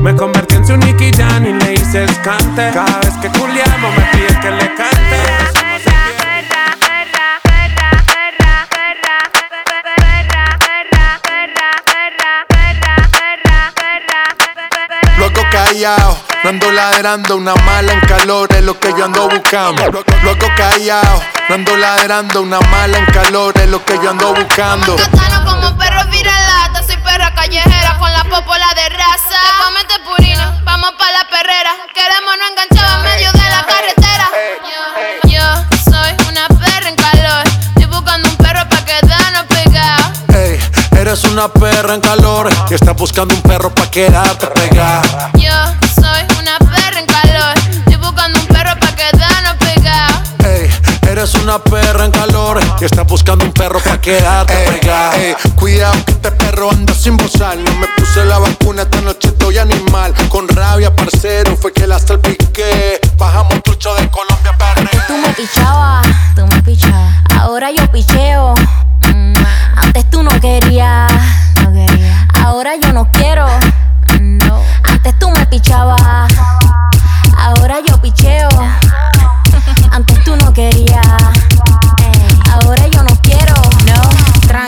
Me 0.00 0.16
convertí 0.16 0.56
en 0.56 0.66
su 0.66 0.76
Nicky 0.76 1.12
Jan 1.12 1.46
y 1.46 1.52
le 1.52 1.74
hice 1.74 2.04
escante. 2.04 2.70
Cada 2.72 2.98
vez 3.00 3.14
que 3.20 3.28
culiamos 3.28 3.96
me 3.96 4.04
pide 4.12 4.40
que 4.40 4.50
le 4.50 4.74
cante. 4.74 5.60
Callado, 15.50 16.16
no 16.44 16.50
ando 16.50 16.70
ladrando, 16.70 17.36
una 17.36 17.54
mala 17.66 17.92
en 17.92 18.00
calor 18.02 18.48
es 18.52 18.62
lo 18.62 18.78
que 18.78 18.92
yo 18.96 19.06
ando 19.06 19.28
buscando. 19.28 19.82
Luego 20.22 20.46
callado, 20.56 21.20
no 21.48 21.54
ando 21.56 21.76
ladrando, 21.76 22.42
una 22.42 22.60
mala 22.60 22.98
en 22.98 23.06
calor 23.06 23.52
es 23.58 23.68
lo 23.68 23.84
que 23.84 23.94
yo 23.94 24.10
ando 24.10 24.32
buscando. 24.32 24.96
Como 25.44 25.76
perro 25.76 26.02
perra 26.08 26.59
callejera 27.40 27.96
con 27.98 28.12
la 28.12 28.22
popola 28.24 28.66
de 28.74 28.88
raza. 28.90 29.38
Te 29.40 29.64
comete 29.64 29.94
purina, 30.04 30.60
vamos 30.62 30.92
pa' 30.98 31.10
la 31.10 31.24
perrera. 31.28 31.72
Queremos 31.94 32.34
no 32.38 32.44
enganchar 32.50 32.98
en 32.98 33.02
medio 33.02 33.32
de 33.32 33.50
la 33.50 33.64
carretera. 33.64 34.26
Yo, 35.24 35.30
yo 35.30 35.90
soy 35.90 36.28
una 36.28 36.46
perra 36.48 36.88
en 36.90 36.96
calor. 36.96 37.44
Estoy 37.76 37.86
buscando 37.86 38.28
un 38.28 38.36
perro 38.36 38.68
pa' 38.68 38.84
quedarnos 38.84 39.44
pegados. 39.48 40.18
Ey, 40.34 40.60
eres 41.00 41.24
una 41.24 41.48
perra 41.48 41.94
en 41.94 42.02
calor 42.02 42.50
y 42.68 42.74
estás 42.74 42.94
buscando 42.94 43.34
un 43.34 43.40
perro 43.40 43.74
pa' 43.74 43.90
quedarte 43.90 44.46
pegada. 44.48 45.30
Yo 45.34 45.56
soy 45.94 46.29
eres 51.20 51.34
una 51.34 51.58
perra 51.58 52.06
en 52.06 52.12
calor 52.12 52.58
y 52.80 52.84
estás 52.84 53.06
buscando 53.06 53.44
un 53.44 53.52
perro 53.52 53.78
pa' 53.80 54.00
quedarte 54.00 54.54
pegada. 54.54 55.14
Ey, 55.18 55.34
cuidado 55.54 56.02
que 56.06 56.12
este 56.12 56.30
perro 56.32 56.70
anda 56.70 56.94
sin 56.94 57.18
bozal. 57.18 57.62
No 57.62 57.74
me 57.74 57.86
puse 57.88 58.24
la 58.24 58.38
vacuna, 58.38 58.82
esta 58.82 59.02
noche 59.02 59.28
estoy 59.28 59.58
animal. 59.58 60.14
Con 60.30 60.48
rabia, 60.48 60.96
parcero, 60.96 61.58
fue 61.58 61.74
que 61.74 61.86
la 61.86 61.98
salpiqué. 61.98 63.00
Bajamos 63.18 63.62
trucho 63.62 63.94
de 63.96 64.08
Colombia, 64.08 64.56
perre. 64.56 64.88
Tú 65.08 65.18
me 65.18 65.28
pichabas, 65.34 66.06
tú 66.34 66.46
me 66.46 66.62
pichabas. 66.62 67.14
Ahora 67.38 67.70
yo 67.70 67.86
picheo. 67.92 68.54
Mm, 69.12 69.34
Antes 69.76 70.08
tú 70.08 70.22
no 70.22 70.30
querías. 70.40 71.12
Ahora 72.42 72.76
yo 72.80 72.94
no 72.94 73.10
quiero. 73.12 73.46
Antes 74.84 75.18
tú 75.18 75.30
me 75.30 75.44
pichabas. 75.46 76.00
Ahora 77.36 77.76
yo 77.86 78.00
picheo. 78.00 78.48
Antes 79.92 80.22
tú 80.24 80.36
no 80.36 80.52
querías. 80.52 81.09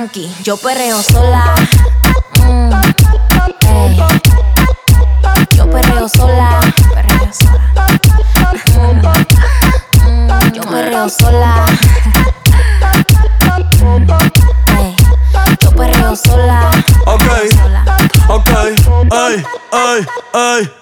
Tranqui, 0.02 0.34
yo 0.42 0.56
perreo 0.56 1.00
sola. 1.00 1.54
Mm. 2.40 2.70
Yo 5.56 5.70
perreo 5.70 6.08
sola. 6.08 6.60
Perreo 6.92 7.32
sola. 7.32 7.70
Mm, 8.74 10.08
mm, 10.08 10.52
yo 10.54 10.62
perreo 10.62 11.08
sola. 11.08 11.66
Yo 15.60 15.70
perreo 15.70 16.16
sola. 16.16 16.70
Ok, 17.06 17.26
ok, 18.28 18.50
ay, 19.12 19.44
ay, 19.70 20.06
ay. 20.32 20.81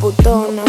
Putona. 0.00 0.62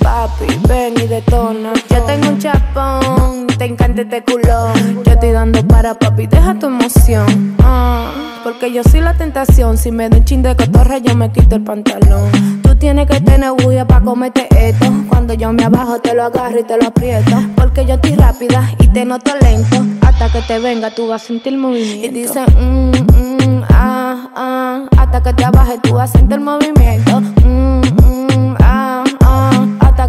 Papi, 0.00 0.46
ven 0.68 0.94
y 1.02 1.06
detona. 1.06 1.72
Yo 1.88 2.02
tengo 2.02 2.28
un 2.28 2.38
chapón, 2.38 3.46
te 3.58 3.64
encanta 3.64 4.02
este 4.02 4.22
culón. 4.22 5.02
Yo 5.04 5.12
estoy 5.12 5.30
dando 5.30 5.66
para 5.66 5.94
papi, 5.94 6.26
deja 6.26 6.58
tu 6.58 6.66
emoción. 6.66 7.56
Ah, 7.62 8.12
porque 8.44 8.72
yo 8.72 8.82
soy 8.84 9.00
la 9.00 9.14
tentación. 9.14 9.78
Si 9.78 9.90
me 9.90 10.08
da 10.08 10.18
un 10.18 10.24
chin 10.24 10.42
de 10.42 10.54
cotorra, 10.54 10.98
yo 10.98 11.14
me 11.14 11.30
quito 11.30 11.56
el 11.56 11.62
pantalón. 11.62 12.30
Tú 12.62 12.76
tienes 12.76 13.06
que 13.08 13.20
tener 13.20 13.52
bulla 13.52 13.86
para 13.86 14.04
comerte 14.04 14.48
esto. 14.50 14.86
Cuando 15.08 15.34
yo 15.34 15.52
me 15.52 15.64
abajo, 15.64 15.98
te 16.00 16.14
lo 16.14 16.24
agarro 16.24 16.60
y 16.60 16.64
te 16.64 16.76
lo 16.76 16.88
aprieto. 16.88 17.36
Porque 17.56 17.86
yo 17.86 17.94
estoy 17.94 18.16
rápida 18.16 18.70
y 18.78 18.88
te 18.88 19.04
noto 19.04 19.32
lento. 19.40 19.84
Hasta 20.02 20.30
que 20.30 20.42
te 20.42 20.58
venga, 20.58 20.90
tú 20.94 21.08
vas 21.08 21.22
a 21.22 21.26
sentir 21.26 21.56
movimiento. 21.56 22.06
Y 22.06 22.08
dice, 22.10 22.40
mm, 22.58 22.90
mm, 22.90 23.64
ah, 23.70 24.28
ah. 24.36 24.86
Hasta 24.98 25.22
que 25.22 25.32
te 25.32 25.44
abajes, 25.44 25.80
tú 25.82 25.94
vas 25.94 26.10
a 26.10 26.18
sentir 26.18 26.40
movimiento. 26.40 27.20
Mm, 27.44 27.81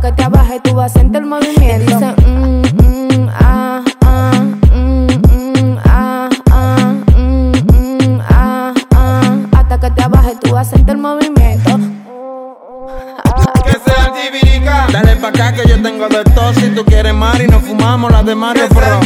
que 0.04 0.12
te 0.12 0.24
abajes, 0.24 0.62
tú 0.62 0.76
vas 0.76 0.94
a 0.94 1.00
sentir 1.00 1.22
movimiento. 1.22 2.23
Acá 15.34 15.54
que 15.54 15.68
yo 15.68 15.82
tengo 15.82 16.08
de 16.08 16.24
todo. 16.24 16.54
Si 16.54 16.70
tú 16.70 16.86
quieres 16.86 17.14
mar 17.14 17.42
y 17.42 17.48
nos 17.48 17.64
fumamos 17.64 18.12
las 18.12 18.26
de 18.26 18.36
Mario 18.36 18.68
Bros. 18.70 19.06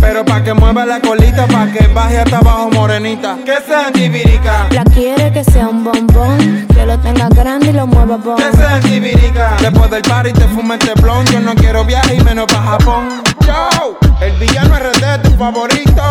Pero 0.00 0.24
pa' 0.24 0.42
que 0.42 0.54
mueva 0.54 0.86
la 0.86 1.00
colita, 1.00 1.46
pa' 1.46 1.66
que 1.66 1.86
baje 1.88 2.18
hasta 2.18 2.38
abajo 2.38 2.70
morenita. 2.70 3.36
Que 3.44 3.56
sea 3.66 3.88
antibirica. 3.88 4.66
La 4.70 4.84
quiere 4.84 5.32
que 5.32 5.44
sea 5.44 5.68
un 5.68 5.84
bombón, 5.84 6.66
que 6.72 6.86
lo 6.86 6.98
tenga 6.98 7.28
grande 7.28 7.68
y 7.68 7.72
lo 7.72 7.86
mueva 7.86 8.16
bon. 8.16 8.36
Que 8.36 8.56
sea 8.56 8.76
antibirica. 8.76 9.56
Después 9.60 9.90
del 9.90 10.02
party 10.02 10.32
te 10.32 10.48
fume 10.48 10.76
este 10.76 10.92
blon. 11.00 11.24
Yo 11.26 11.40
no 11.40 11.54
quiero 11.54 11.84
viaje 11.84 12.14
y 12.14 12.20
menos 12.24 12.46
pa' 12.46 12.62
Japón. 12.62 13.22
Yo, 13.46 13.98
el 14.20 14.32
villano 14.38 14.76
RD, 14.76 15.22
tu 15.22 15.30
favorito. 15.36 16.02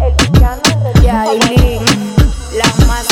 El 0.00 0.30
villano 0.30 0.62
RD. 0.94 1.02
Yailin, 1.02 1.84
la 2.56 2.86
más 2.86 3.06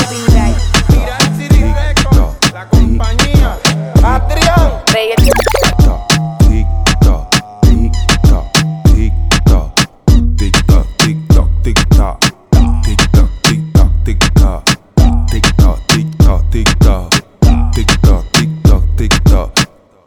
la 2.61 2.69
compañía. 2.69 3.59
Patreon. 4.03 4.71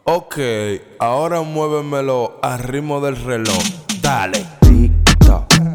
Ok, 0.06 0.38
ahora 1.00 1.42
muévemelo 1.42 2.38
al 2.42 2.58
ritmo 2.58 3.00
del 3.00 3.16
reloj. 3.16 3.62
Dale. 4.00 4.44
This 5.54 5.73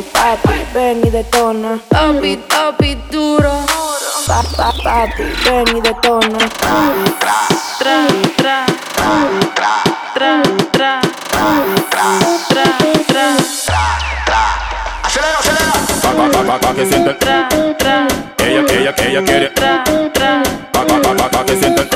Pa, 0.00 0.34
papi, 0.34 0.64
ven 0.72 1.04
y 1.04 1.10
detona. 1.10 1.78
papi, 1.90 2.38
papi, 2.48 2.94
duro, 3.10 3.52
Pa, 4.26 4.42
pa, 4.56 4.72
papi, 4.82 5.24
ven 5.44 5.76
y 5.76 5.80
detona. 5.82 6.38
tra, 6.38 6.92
tra, 7.78 8.06
tra, 8.36 8.66
tra, 9.34 9.36
tra, 10.14 10.42
tra, 12.48 12.64
tra. 13.08 13.26
Pa, 16.02 16.10
pa, 16.16 16.44
pa, 16.46 16.58
pa, 16.58 16.74
que 16.74 16.86
siente. 16.86 17.16
Ella, 18.38 18.64
ella, 18.72 18.94
que 18.94 19.08
ella 19.08 19.22
quiere. 19.22 19.50
Pa, 19.50 19.84
pa, 20.72 20.86
pa, 20.86 21.12
pa, 21.14 21.30
pa, 21.30 21.44
que 21.44 21.56
siente. 21.58 21.82
Él. 21.82 21.88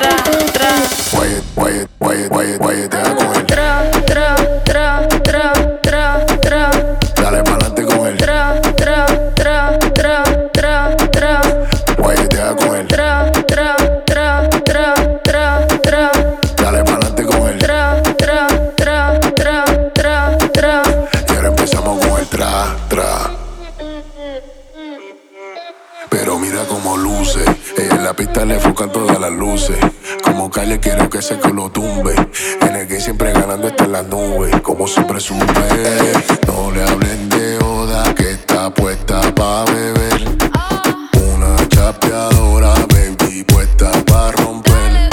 Tra, 2.89 3.15
tra, 3.47 3.91
tra, 4.07 4.44
pista 28.15 28.45
le 28.45 28.55
enfocan 28.55 28.93
todas 28.93 29.19
las 29.21 29.33
luces. 29.33 29.77
Como 30.23 30.51
Kyle 30.51 30.79
quiero 30.81 31.09
que 31.11 31.21
se 31.23 31.37
lo 31.53 31.71
tumbe. 31.71 32.15
En 32.61 32.77
el 32.77 32.87
que 32.87 33.01
siempre 33.01 33.33
ganando 33.33 33.69
está 33.69 33.85
en 33.85 33.93
las 33.93 34.07
nubes. 34.07 34.61
Como 34.63 34.87
se 34.87 35.03
presume. 35.03 35.45
No 36.47 36.71
le 36.71 36.83
hablen 36.83 37.29
de 37.29 37.59
Oda 37.59 38.15
que 38.15 38.33
está 38.33 38.71
puesta 38.71 39.21
pa' 39.35 39.65
beber. 39.65 40.39
Una 41.35 41.69
chapeadora, 41.69 42.75
baby, 42.93 43.45
puesta 43.45 43.91
pa' 44.05 44.33
romper. 44.33 45.11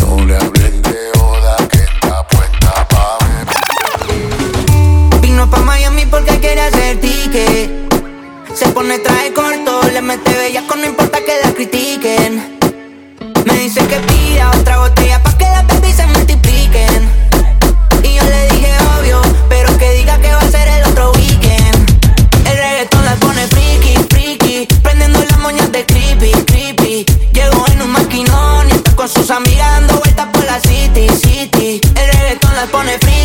No 0.00 0.24
le 0.24 0.36
hablen 0.36 0.82
de 0.82 1.10
Oda 1.18 1.56
que 1.68 1.78
está 1.78 2.26
puesta 2.28 2.88
pa' 2.88 3.18
beber. 3.26 5.20
Vino 5.20 5.48
pa' 5.50 5.60
Miami 5.60 6.06
porque 6.06 6.38
quiere 6.40 6.60
hacer 6.62 7.00
ticket. 7.00 7.86
Se 8.54 8.68
pone 8.68 8.98
traje 9.00 9.32
corto, 9.34 9.80
le 9.92 10.00
mete 10.00 10.34
bellaco, 10.34 10.76
no 10.76 10.86
importa 10.86 11.05
critiquen. 11.56 12.58
Me 13.46 13.54
dice 13.54 13.80
que 13.86 13.96
pida 14.00 14.50
otra 14.50 14.78
botella 14.78 15.22
pa' 15.22 15.38
que 15.38 15.44
las 15.44 15.66
baby 15.66 15.90
se 15.90 16.06
multipliquen. 16.06 17.08
Y 18.02 18.14
yo 18.14 18.24
le 18.24 18.48
dije 18.50 18.72
obvio, 18.98 19.22
pero 19.48 19.76
que 19.78 19.90
diga 19.92 20.18
que 20.18 20.32
va 20.32 20.40
a 20.40 20.50
ser 20.50 20.68
el 20.68 20.84
otro 20.84 21.12
weekend. 21.12 21.90
El 22.46 22.56
reggaetón 22.58 23.04
la 23.06 23.14
pone 23.16 23.46
friki, 23.46 23.94
friki, 24.10 24.68
prendiendo 24.82 25.18
las 25.18 25.38
moñas 25.38 25.72
de 25.72 25.86
creepy, 25.86 26.32
creepy. 26.44 27.06
Llegó 27.32 27.64
en 27.68 27.80
un 27.80 27.90
maquinón 27.90 28.68
y 28.68 28.72
está 28.72 28.94
con 28.94 29.08
sus 29.08 29.30
amigas 29.30 29.70
dando 29.80 29.94
vueltas 29.96 30.26
por 30.34 30.44
la 30.44 30.60
city, 30.60 31.08
city. 31.08 31.80
El 31.94 32.12
reggaetón 32.12 32.54
la 32.54 32.66
pone 32.66 32.98
friki, 32.98 33.15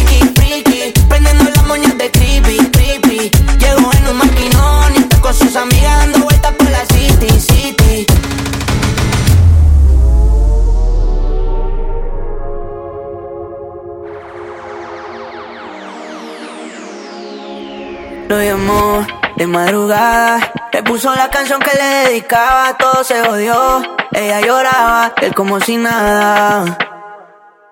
de 19.41 19.47
madrugada, 19.47 20.51
le 20.71 20.83
puso 20.83 21.15
la 21.15 21.27
canción 21.31 21.59
que 21.61 21.75
le 21.75 22.09
dedicaba, 22.09 22.77
todo 22.77 23.03
se 23.03 23.19
odió. 23.23 23.81
Ella 24.11 24.39
lloraba, 24.39 25.13
él 25.19 25.33
como 25.33 25.59
si 25.59 25.77
nada. 25.77 26.77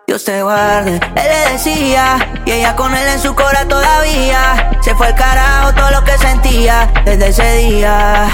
Dios 0.07 0.25
te 0.25 0.41
guarde, 0.41 0.95
él 0.95 1.27
le 1.31 1.51
decía, 1.51 2.17
y 2.43 2.51
ella 2.53 2.75
con 2.75 2.95
él 2.95 3.07
en 3.07 3.19
su 3.19 3.35
cora 3.35 3.67
todavía. 3.67 4.71
Se 4.81 4.95
fue 4.95 5.07
al 5.07 5.15
carajo 5.15 5.75
todo 5.75 5.91
lo 5.91 6.03
que 6.03 6.17
sentía 6.17 6.91
desde 7.05 7.27
ese 7.27 7.57
día. 7.57 8.27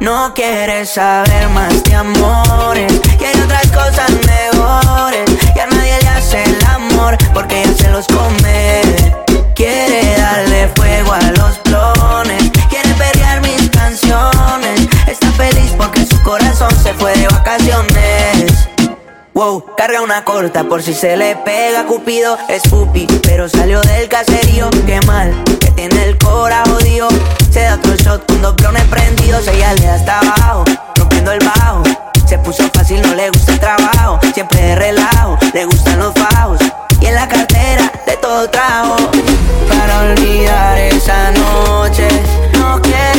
No 0.00 0.32
quiere 0.32 0.86
saber 0.86 1.46
más 1.50 1.84
de 1.84 1.94
amores, 1.94 3.00
quiere 3.18 3.42
otras 3.42 3.66
cosas 3.66 4.10
mejores. 4.26 5.30
Y 5.54 5.58
a 5.58 5.66
nadie 5.66 5.98
le 6.00 6.08
hace 6.08 6.42
el 6.42 6.64
amor 6.64 7.18
porque 7.34 7.60
ella 7.60 7.74
se 7.74 7.90
los 7.90 8.06
come. 8.06 8.80
Quiere 9.54 10.16
darle 10.16 10.68
fuego 10.74 11.12
a 11.12 11.20
los 11.32 11.67
Está 15.10 15.32
feliz 15.32 15.72
porque 15.76 16.04
su 16.04 16.22
corazón 16.22 16.70
se 16.82 16.92
fue 16.94 17.16
de 17.16 17.26
vacaciones. 17.28 18.68
Wow, 19.32 19.64
carga 19.76 20.02
una 20.02 20.22
corta 20.22 20.64
por 20.64 20.82
si 20.82 20.92
se 20.92 21.16
le 21.16 21.36
pega 21.36 21.86
Cupido 21.86 22.36
es 22.48 22.62
pupi, 22.68 23.06
pero 23.22 23.48
salió 23.48 23.80
del 23.80 24.08
caserío. 24.08 24.68
Qué 24.84 25.00
mal, 25.06 25.32
que 25.60 25.70
tiene 25.70 26.04
el 26.04 26.18
cora 26.18 26.62
jodido 26.66 27.08
Se 27.50 27.62
da 27.62 27.76
otro 27.76 27.94
shot 27.94 28.26
con 28.26 28.42
dos 28.42 28.56
blones 28.56 28.84
prendidos 28.84 29.46
Ella 29.48 29.72
le 29.74 29.86
da 29.86 29.94
hasta 29.94 30.18
abajo, 30.18 30.64
rompiendo 30.96 31.32
el 31.32 31.38
bajo. 31.38 31.82
Se 32.26 32.36
puso 32.38 32.68
fácil, 32.74 33.00
no 33.00 33.14
le 33.14 33.30
gusta 33.30 33.52
el 33.52 33.60
trabajo 33.60 34.18
Siempre 34.34 34.60
de 34.60 34.74
relajo, 34.74 35.38
le 35.54 35.64
gustan 35.64 35.98
los 36.00 36.12
bajos. 36.14 36.58
Y 37.00 37.06
en 37.06 37.14
la 37.14 37.28
cartera 37.28 37.92
de 38.06 38.16
todo 38.16 38.50
trajo 38.50 38.96
Para 39.68 40.00
olvidar 40.00 40.76
esa 40.78 41.30
noche 41.30 42.08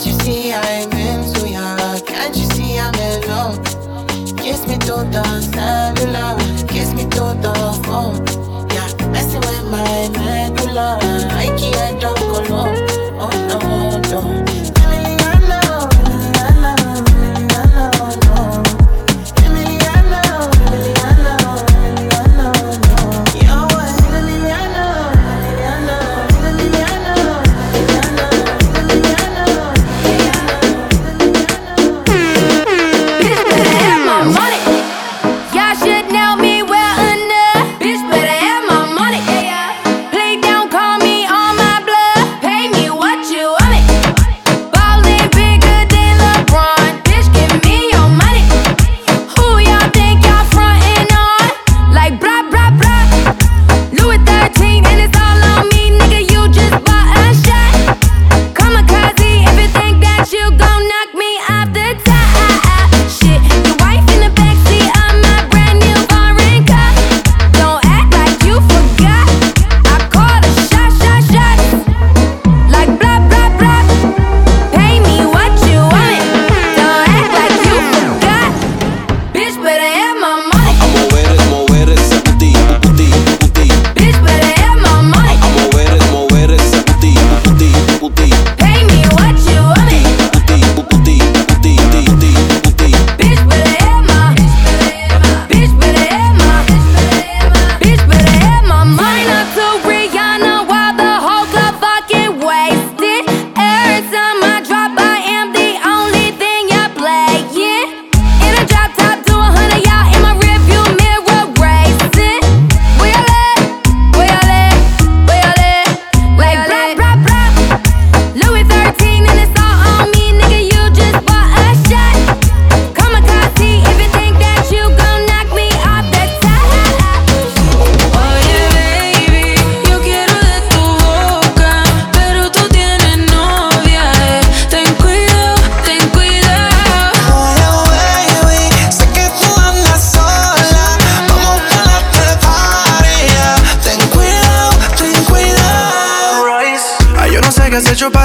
Can't 0.00 0.12
you 0.12 0.24
see 0.24 0.52
I'm 0.54 0.90
into 0.92 1.46
ya? 1.46 1.76
Can't 2.06 2.34
you 2.34 2.44
see 2.54 2.78
I'm 2.78 2.94
in 2.94 3.20
love? 3.28 3.62
Kiss 4.38 4.66
me 4.66 4.78
to 4.78 5.04
the 5.12 5.40
cellular, 5.52 6.38
kiss 6.66 6.94
me 6.94 7.02
to 7.02 7.36
the 7.44 7.52
phone. 7.84 8.16
Yeah, 8.72 9.08
messing 9.10 9.40
with 9.40 9.64
my 9.70 10.08
medulla. 10.16 10.98
I 11.32 11.54
can't, 11.58 11.76
I 11.76 12.00
don't. 12.00 12.29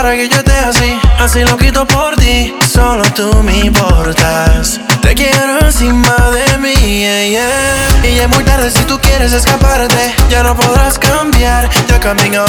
para 0.06 0.18
que 0.18 0.30
yo 0.30 0.38
esté 0.38 0.52
así. 0.52 1.00
Así 1.18 1.44
lo 1.44 1.58
quito 1.58 1.84
por 1.88 2.16
ti, 2.18 2.54
solo 2.72 3.02
tú 3.16 3.42
me 3.42 3.58
importas. 3.58 4.80
Te 5.02 5.16
quiero 5.16 5.60
encima 5.62 6.16
de 6.30 6.58
mí, 6.60 6.76
yeah, 6.76 7.26
yeah. 7.28 8.08
Y 8.08 8.18
ya 8.18 8.24
es 8.26 8.30
muy 8.30 8.44
tarde 8.44 8.70
si 8.70 8.84
tú 8.84 9.00
quieres 9.00 9.34
escaparte. 9.34 10.14
Ya 10.30 10.44
no 10.44 10.56
podrás 10.56 11.00
cambiar, 11.00 11.68
ya 11.88 12.00
caminó. 12.00 12.46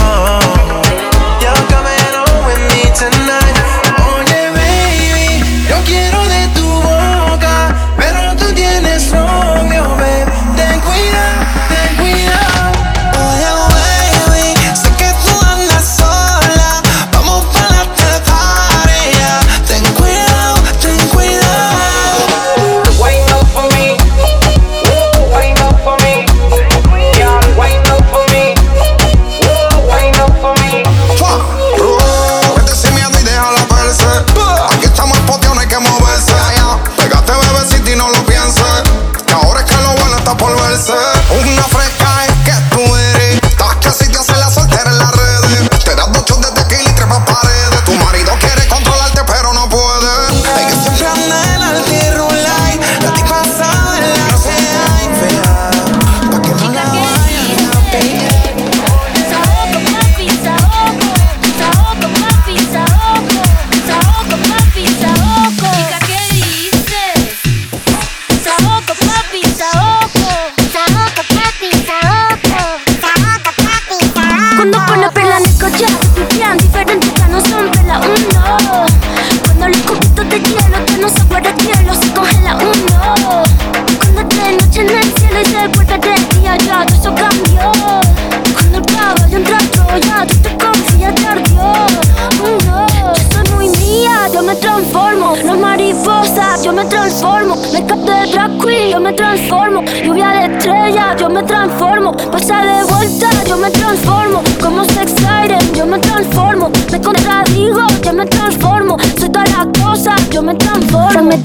Ya 1.40 1.54
caminó 1.72 2.24
with 2.46 2.60
me 2.68 2.90
tonight. 2.92 3.56
Oye, 4.12 4.50
baby, 4.58 5.64
yo 5.66 5.76
quiero 5.86 6.28
de 6.28 6.45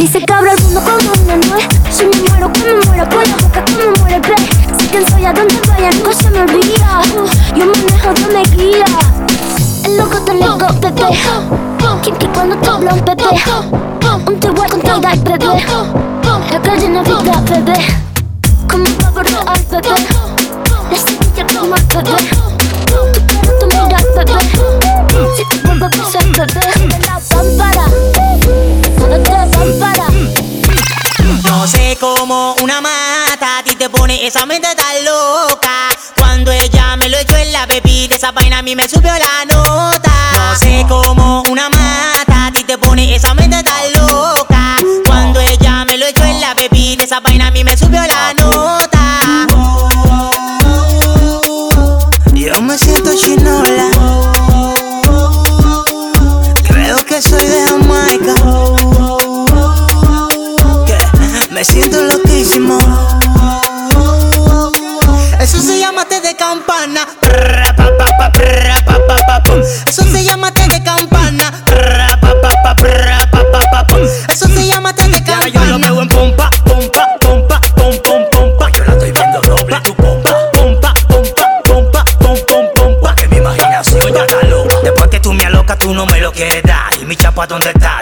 Dice 0.01 0.19
que 0.25 0.33
esa 34.27 34.45
mente 34.45 34.67
tan 34.75 35.03
loca. 35.03 35.89
Cuando 36.15 36.51
ella 36.51 36.95
me 36.95 37.09
lo 37.09 37.17
echó 37.17 37.35
en 37.37 37.51
la 37.51 37.65
bebida, 37.65 38.15
esa 38.15 38.31
vaina 38.31 38.59
a 38.59 38.61
mí 38.61 38.75
me 38.75 38.87
subió 38.87 39.11
la 39.11 39.45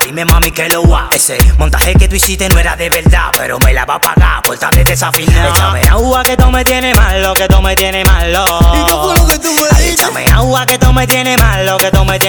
Dime, 0.03 0.25
mami, 0.25 0.51
que 0.51 0.67
lo 0.69 0.83
va. 0.87 1.07
Ese 1.11 1.37
montaje 1.57 1.93
que 1.93 2.09
tú 2.09 2.15
hiciste 2.15 2.49
no 2.49 2.59
era 2.59 2.75
de 2.75 2.89
verdad, 2.89 3.31
pero 3.37 3.57
me 3.59 3.73
la 3.73 3.85
va 3.85 3.95
a 3.95 4.01
pagar 4.01 4.41
por 4.43 4.55
estar 4.55 4.73
desafinado. 4.83 5.53
Échame 5.53 5.81
agua 5.89 6.23
que 6.23 6.35
tú 6.35 6.51
me 6.51 6.65
tienes 6.65 6.95
malo, 6.97 7.33
que 7.33 7.47
tú 7.47 7.61
me 7.61 7.75
tienes 7.75 8.05
malo. 8.05 8.45
¿Y 8.73 8.85
qué 8.85 8.91
fue 8.91 9.17
lo 9.17 9.27
que 9.27 9.39
tú 9.39 9.53
me 9.53 9.77
dijiste? 9.77 10.03
Échame 10.03 10.25
agua 10.25 10.65
que 10.65 10.77
tú 10.77 10.91
me 10.91 11.07
tienes 11.07 11.37
malo, 11.37 11.77
que 11.77 11.89
tú 11.89 12.03
me 12.03 12.19
tienes 12.19 12.28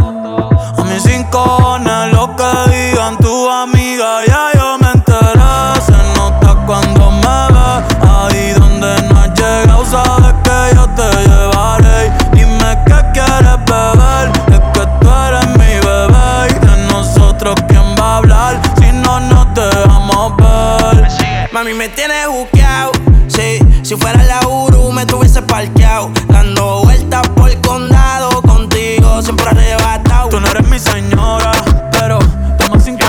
me 21.81 21.89
tienes 21.89 22.27
buqueado. 22.27 22.91
Sí, 23.27 23.57
si 23.81 23.95
fuera 23.95 24.23
la 24.25 24.47
Uru, 24.47 24.91
me 24.91 25.03
tuviese 25.03 25.41
parqueado. 25.41 26.11
Dando 26.27 26.83
vueltas 26.83 27.27
por 27.29 27.49
el 27.49 27.59
condado. 27.61 28.39
Contigo 28.43 29.19
siempre 29.23 29.47
arrebatado. 29.49 30.29
Tú 30.29 30.39
no 30.39 30.47
eres 30.47 30.67
mi 30.67 30.77
señora 30.77 31.51
Pero 31.91 32.19
toma 32.59 32.79
cinco 32.79 33.03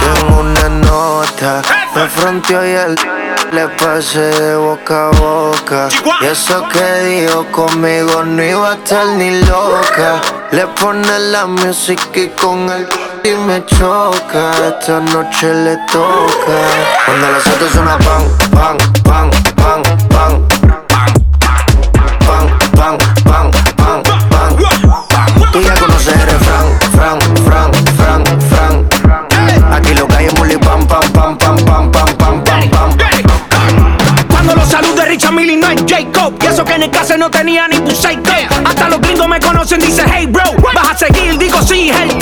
Tengo 0.00 0.40
una 0.40 0.68
nota, 0.68 1.62
me 1.94 2.06
fronteó 2.06 2.66
y 2.66 2.72
él 2.72 2.96
le 3.50 3.66
pasé 3.80 4.20
de 4.20 4.56
boca 4.56 5.08
a 5.08 5.10
boca. 5.12 5.88
Y 6.20 6.26
eso 6.26 6.68
que 6.68 7.04
dijo 7.04 7.46
conmigo 7.50 8.24
no 8.24 8.42
iba 8.42 8.72
a 8.72 8.74
estar 8.74 9.06
ni 9.06 9.40
loca. 9.40 10.20
Le 10.50 10.66
pone 10.66 11.18
la 11.30 11.46
música 11.46 12.20
y 12.20 12.28
con 12.28 12.68
el 12.68 12.86
y 13.24 13.34
me 13.46 13.64
choca. 13.66 14.52
Esta 14.68 15.00
noche 15.00 15.52
le 15.54 15.76
toca. 15.90 16.58
Cuando 17.06 17.30
las 17.32 17.46
autos 17.46 17.72
suena 17.72 17.98
pan, 17.98 18.24
pan, 18.50 18.76
pan, 19.04 19.30
pan, 19.56 19.82
pan. 20.08 20.48
Pan, 22.26 22.58
pan, 22.76 22.98
pan, 23.24 23.50
pan, 23.76 24.02
pan. 24.30 24.56
Tú 25.52 25.60
ya 25.60 25.74
conoces 25.74 26.14
el 26.14 26.20
refrán, 26.20 26.66
fran, 26.92 27.20
fran, 27.46 27.72
fran, 27.96 28.24
fran. 28.50 29.72
Aquí 29.72 29.94
lo 29.94 30.06
que 30.06 30.16
hay 30.16 30.26
es 30.26 30.34
muli 30.34 30.56
pam, 30.58 30.86
pam, 30.86 31.12
pam, 31.12 31.38
pam, 31.38 31.56
pam, 31.64 31.90
pam, 31.90 32.16
pam, 32.16 32.44
pam, 32.44 32.70
pam. 32.70 32.96
Cuando 34.28 34.54
los 34.54 34.68
salude 34.68 35.04
Richard 35.06 35.32
Millie 35.32 35.56
no 35.56 35.68
es 35.68 35.82
Jacob 35.86 36.34
Y 36.42 36.46
eso 36.46 36.64
que 36.64 36.74
en 36.74 36.84
el 36.84 36.90
caso 36.90 37.16
no 37.16 37.30
tenía 37.30 37.66
ni 37.68 37.78
tu 37.80 37.90
Hasta 37.90 38.88
los 38.88 39.00
gringos 39.00 39.28
me 39.28 39.40
conocen, 39.40 39.80
dice 39.80 40.04
hey 40.10 40.26
bro 40.26 40.44
Vas 40.74 40.92
a 40.92 40.96
seguir, 40.96 41.36
digo 41.38 41.60
sí, 41.62 41.90
es 41.90 42.17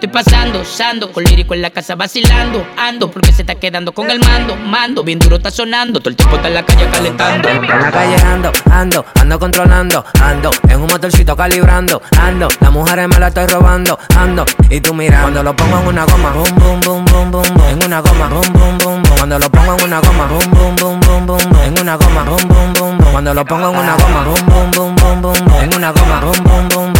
estoy 0.00 0.08
pasando, 0.08 0.62
usando, 0.62 1.12
con 1.12 1.24
en 1.26 1.62
la 1.62 1.68
casa 1.68 1.94
vacilando, 1.94 2.66
ando 2.78 3.10
porque 3.10 3.32
se 3.32 3.42
está 3.42 3.56
quedando 3.56 3.92
con 3.92 4.10
el 4.10 4.18
mando, 4.20 4.56
mando, 4.56 5.04
bien 5.04 5.18
duro 5.18 5.36
está 5.36 5.50
sonando, 5.50 6.00
todo 6.00 6.08
el 6.08 6.16
tiempo 6.16 6.36
está 6.36 6.48
en 6.48 6.54
la 6.54 6.64
calle 6.64 6.88
calentando. 6.90 7.48
En 7.50 7.66
la 7.66 7.90
calle 7.90 8.16
ando, 8.24 8.52
ando, 8.70 9.04
ando 9.20 9.38
controlando, 9.38 10.04
ando, 10.22 10.50
en 10.68 10.80
un 10.80 10.86
motorcito 10.86 11.36
calibrando, 11.36 12.00
ando, 12.18 12.48
las 12.60 12.72
mujeres 12.72 13.08
me 13.08 13.18
la 13.18 13.28
estoy 13.28 13.46
robando, 13.46 13.98
ando, 14.16 14.46
y 14.70 14.80
tú 14.80 14.94
mira, 14.94 15.20
cuando 15.20 15.42
lo 15.42 15.54
pongo 15.54 15.80
en 15.80 15.86
una 15.88 16.06
goma, 16.06 16.30
boom, 16.30 16.54
boom, 16.56 16.80
boom, 16.80 17.04
boom, 17.04 17.30
boom, 17.30 17.60
en 17.68 17.84
una 17.84 18.00
goma, 18.00 18.28
boom, 18.28 18.52
boom, 18.54 18.78
boom, 18.78 19.02
boom, 19.02 19.16
cuando 19.18 19.38
lo 19.38 19.50
pongo 19.50 19.76
en 19.76 19.84
una 19.84 20.00
goma, 20.00 20.26
boom, 20.26 20.50
boom, 20.50 20.76
boom, 20.76 21.00
boom, 21.00 21.26
boom, 21.26 21.40
en 21.62 21.78
una 21.78 21.96
goma, 21.96 22.24
boom, 22.24 22.48
boom, 22.48 22.72
boom, 22.72 23.12
cuando 23.12 23.34
lo 23.34 23.44
pongo 23.44 23.68
en 23.68 23.76
una 23.76 23.96
goma, 23.96 24.24
boom, 24.24 24.46
boom, 24.46 24.70
boom, 24.70 24.96
boom, 24.96 25.20
boom, 25.20 25.44
boom, 25.44 25.62
en 25.62 25.74
una 25.74 25.92
goma, 25.92 26.20
boom, 26.20 26.44
boom, 26.44 26.68
boom, 26.70 26.99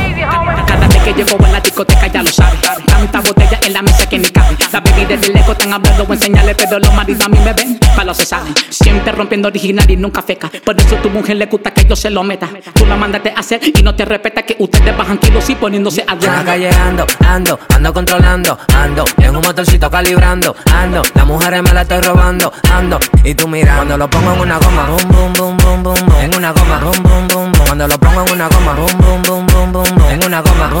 Cada 0.81 0.87
vez 0.87 1.03
que 1.03 1.13
llego 1.13 1.45
a 1.45 1.49
la 1.49 1.59
discoteca 1.59 2.07
ya 2.07 2.23
lo 2.23 2.31
saben. 2.31 2.59
Tanta 2.85 3.21
botella 3.21 3.59
en 3.63 3.73
la 3.73 3.81
mesa 3.81 4.09
que 4.09 4.17
ni 4.17 4.27
cabe. 4.29 4.57
La 4.73 4.79
bebida 4.79 5.15
del 5.17 5.33
lejos 5.33 5.51
están 5.51 5.73
hablando 5.73 6.03
o 6.03 6.13
enseñarle, 6.13 6.55
pero 6.55 6.79
los 6.79 6.93
maridos 6.93 7.25
a 7.25 7.29
mí 7.29 7.37
me 7.43 7.53
ven. 7.53 7.79
Palos 7.95 8.17
se 8.17 8.25
saben. 8.25 8.53
Siempre 8.69 9.11
rompiendo 9.11 9.47
original 9.47 9.89
y 9.89 9.95
nunca 9.97 10.21
feca. 10.21 10.49
Por 10.65 10.75
eso 10.79 10.95
tu 10.97 11.09
mujer 11.09 11.37
le 11.37 11.45
gusta 11.45 11.71
que 11.71 11.85
yo 11.85 11.95
se 11.95 12.09
lo 12.09 12.23
meta. 12.23 12.49
Tú 12.73 12.85
la 12.85 12.95
mandaste 12.95 13.31
a 13.35 13.39
hacer 13.39 13.61
y 13.63 13.83
no 13.83 13.95
te 13.95 14.05
respeta 14.05 14.41
que 14.43 14.55
ustedes 14.59 14.95
bajan 14.97 15.17
kilos 15.17 15.49
y 15.49 15.55
poniéndose 15.55 16.01
a 16.07 16.13
En 16.13 16.19
la 16.19 16.25
dieta. 16.27 16.43
calle 16.45 16.69
ando, 16.69 17.05
ando, 17.27 17.59
ando 17.75 17.93
controlando, 17.93 18.57
ando, 18.75 19.05
en 19.19 19.35
un 19.35 19.41
motorcito 19.41 19.89
calibrando, 19.89 20.55
ando, 20.73 21.01
las 21.13 21.25
mujeres 21.25 21.61
me 21.61 21.73
la 21.73 21.81
estoy 21.81 22.01
robando, 22.01 22.51
ando, 22.73 22.99
y 23.23 23.35
tú 23.35 23.47
mira, 23.47 23.75
cuando 23.75 23.97
lo 23.97 24.09
pongo 24.09 24.33
en 24.33 24.39
una 24.41 24.57
goma, 24.57 24.85
boom, 24.87 25.33
boom, 25.33 25.57
boom, 25.57 25.57
boom, 25.57 25.83
boom, 25.83 26.15
en 26.21 26.35
una 26.35 26.51
goma, 26.51 26.79
boom, 26.79 27.03
boom, 27.03 27.27
boom, 27.27 27.51
boom, 27.51 27.65
cuando 27.65 27.87
lo 27.87 27.97
pongo 27.99 28.25
en 28.25 28.31
una 28.33 28.47
goma, 28.47 28.73
boom, 28.73 28.97
boom, 28.99 29.21
boom, 29.23 29.47
boom, 29.47 29.71
boom, 29.71 29.95
boom, 29.95 30.09
en 30.09 30.23
una 30.25 30.41
goma, 30.41 30.67
boom, 30.69 30.80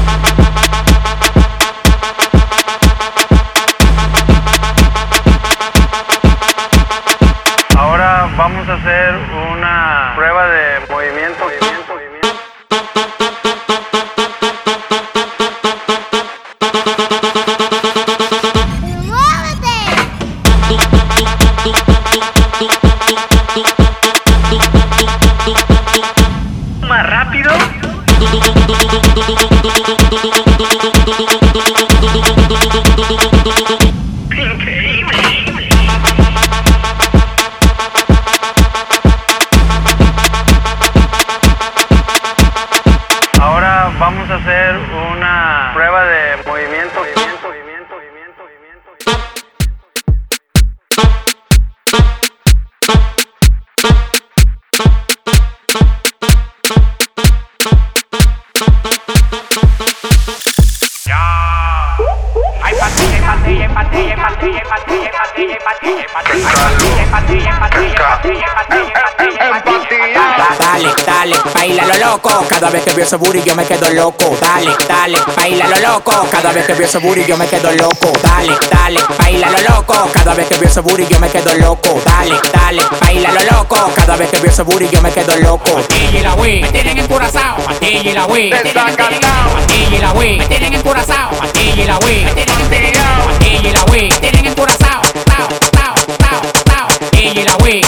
ese 73.11 73.17
booty 73.17 73.43
yo 73.43 73.53
me 73.57 73.65
quedo 73.65 73.89
loco. 73.89 74.37
Dale, 74.39 74.71
dale, 74.87 75.17
baila 75.35 75.67
lo 75.67 75.75
loco. 75.79 76.13
Cada 76.31 76.53
vez 76.53 76.65
que 76.65 76.73
veo 76.75 76.87
ese 76.87 76.97
booty 76.99 77.25
yo 77.25 77.35
me 77.35 77.45
quedo 77.45 77.69
loco. 77.73 78.13
Dale, 78.23 78.53
dale, 78.71 79.01
baila 79.17 79.49
lo 79.49 79.75
loco. 79.75 80.09
Cada 80.13 80.33
vez 80.33 80.47
que 80.47 80.55
veo 80.55 80.69
ese 80.69 80.79
booty 80.79 81.05
yo 81.07 81.19
me 81.19 81.27
quedo 81.27 81.53
loco. 81.55 82.01
Dale, 82.05 82.35
dale, 82.53 82.81
baila 83.01 83.33
lo 83.33 83.57
loco. 83.57 83.91
Cada 83.95 84.15
vez 84.15 84.29
que 84.29 84.39
veo 84.39 84.49
ese 84.49 84.61
booty 84.61 84.87
yo 84.89 85.01
me 85.01 85.11
quedo 85.11 85.35
loco. 85.39 85.81
Y 85.89 86.19
la 86.19 86.35
Wii, 86.35 86.61
me 86.61 86.71
tienen 86.71 86.97
encurazao. 86.99 87.57
Patilla 87.57 88.11
y 88.11 88.13
la 88.13 88.25
Wii, 88.27 88.53
encurazao. 88.53 89.49
Patilla 89.55 89.97
y 89.97 89.99
la 89.99 90.11
Wii, 90.13 90.37
me 90.37 90.45
tienen 90.45 90.73
encurazao. 90.73 91.31
Patilla 91.31 91.83
y 91.83 91.87
la 91.87 91.97
Wii, 91.97 92.23
me 92.23 92.31
tienen 92.31 92.61
encurazao. 92.61 93.27
Patilla 93.27 93.69
y 93.69 93.73
la 93.73 93.83
Wii, 93.91 94.09
me 94.09 94.17
tienen 94.19 94.45
encurazao. 94.45 95.01
Tao, 95.25 95.49
tao, 95.71 96.87
y 97.13 97.43
la 97.43 97.55
Wii, 97.57 97.81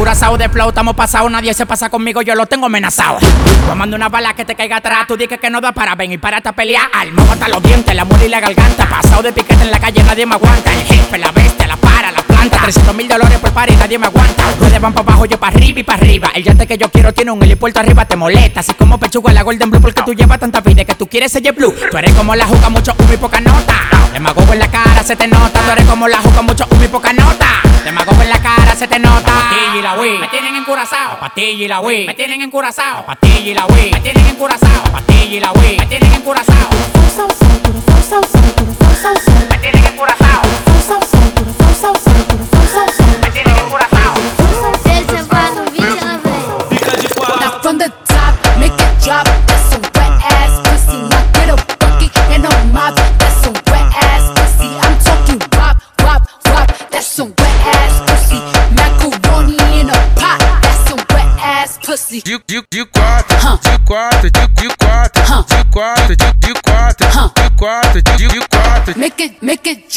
Encurazados 0.00 0.38
de 0.38 0.48
flow, 0.48 0.70
estamos 0.70 0.94
pasados, 0.96 1.30
nadie 1.30 1.52
se 1.52 1.66
pasa 1.66 1.90
conmigo, 1.90 2.22
yo 2.22 2.34
lo 2.34 2.46
tengo 2.46 2.64
amenazado. 2.64 3.18
Tomando 3.68 3.96
una 3.96 4.08
bala 4.08 4.32
que 4.32 4.46
te 4.46 4.54
caiga 4.54 4.78
atrás, 4.78 5.06
tú 5.06 5.14
dices 5.14 5.38
que 5.38 5.50
no 5.50 5.60
da 5.60 5.72
para 5.72 5.94
ven 5.94 6.10
y 6.10 6.16
párate 6.16 6.48
a 6.48 6.52
pelear. 6.52 6.88
Almo 6.94 7.30
hasta 7.30 7.48
los 7.48 7.62
dientes, 7.62 7.94
la 7.94 8.06
muela 8.06 8.24
y 8.24 8.28
la 8.30 8.40
garganta. 8.40 8.88
Pasado 8.88 9.22
de 9.24 9.34
piquete 9.34 9.62
en 9.62 9.70
la 9.70 9.78
calle, 9.78 10.02
nadie 10.02 10.24
me 10.24 10.36
aguanta. 10.36 10.72
El 10.72 10.86
jefe, 10.86 11.18
la 11.18 11.30
bestia, 11.32 11.66
la 11.66 11.76
para, 11.76 11.99
la 12.44 12.50
planta. 12.50 12.62
300 12.64 12.94
mil 12.94 13.08
dólares 13.08 13.38
por 13.38 13.52
par 13.52 13.70
y 13.70 13.76
nadie 13.76 13.98
me 13.98 14.06
aguanta. 14.06 14.44
Ustedes 14.50 14.80
van 14.80 14.92
para 14.92 15.08
abajo, 15.08 15.26
yo 15.26 15.38
para 15.38 15.56
arriba 15.56 15.80
y 15.80 15.82
para 15.82 15.98
arriba. 15.98 16.30
El 16.34 16.44
yate 16.44 16.66
que 16.66 16.78
yo 16.78 16.90
quiero 16.90 17.12
tiene 17.12 17.30
un 17.30 17.42
helipuerto 17.42 17.80
arriba, 17.80 18.04
te 18.04 18.16
molesta. 18.16 18.60
Así 18.60 18.72
como 18.74 18.98
pechuga 18.98 19.32
la 19.32 19.42
Golden 19.42 19.70
Blue, 19.70 19.80
porque 19.80 20.02
tú 20.02 20.14
llevas 20.14 20.38
tanta 20.38 20.60
vida 20.60 20.84
que 20.84 20.94
tú 20.94 21.06
quieres 21.06 21.32
ser 21.32 21.52
blue. 21.52 21.74
Tú 21.90 21.98
eres 21.98 22.14
como 22.14 22.34
la 22.34 22.46
juca, 22.46 22.68
mucho 22.68 22.94
humo 22.98 23.12
y 23.12 23.16
poca 23.16 23.40
nota. 23.40 23.74
Demagogo 24.12 24.52
en 24.52 24.58
la 24.58 24.70
cara, 24.70 25.02
se 25.02 25.16
te 25.16 25.26
nota. 25.26 25.60
Tú 25.60 25.70
eres 25.70 25.84
como 25.86 26.08
la 26.08 26.18
juca, 26.18 26.42
mucho 26.42 26.66
humo 26.70 26.84
y 26.84 26.88
poca 26.88 27.12
nota. 27.12 27.46
Demagogo 27.84 28.22
en 28.22 28.30
la 28.30 28.42
cara, 28.42 28.74
se 28.76 28.86
te 28.86 28.98
nota. 28.98 29.32
Patilla 29.32 29.78
y 29.78 29.82
la 29.82 29.94
Wii, 29.94 30.18
me 30.18 30.28
tienen 30.28 30.56
encurazao. 30.56 31.18
Patilla 31.18 31.64
y 31.64 31.68
la 31.68 31.80
Wii, 31.80 32.06
me 32.06 32.14
tienen 32.14 32.42
encurazao. 32.42 33.06
Patilla 33.06 33.50
y 33.50 33.54
la 33.54 33.66
Wii, 33.66 33.92
me 33.92 34.00
tienen 34.00 34.26
encurazao. 34.26 34.82
Patilla 34.92 35.36
y 35.36 35.40
la 35.40 35.52
Wii, 35.52 35.78
me 35.78 35.86
tienen 35.86 36.12
encurazao. 36.12 36.59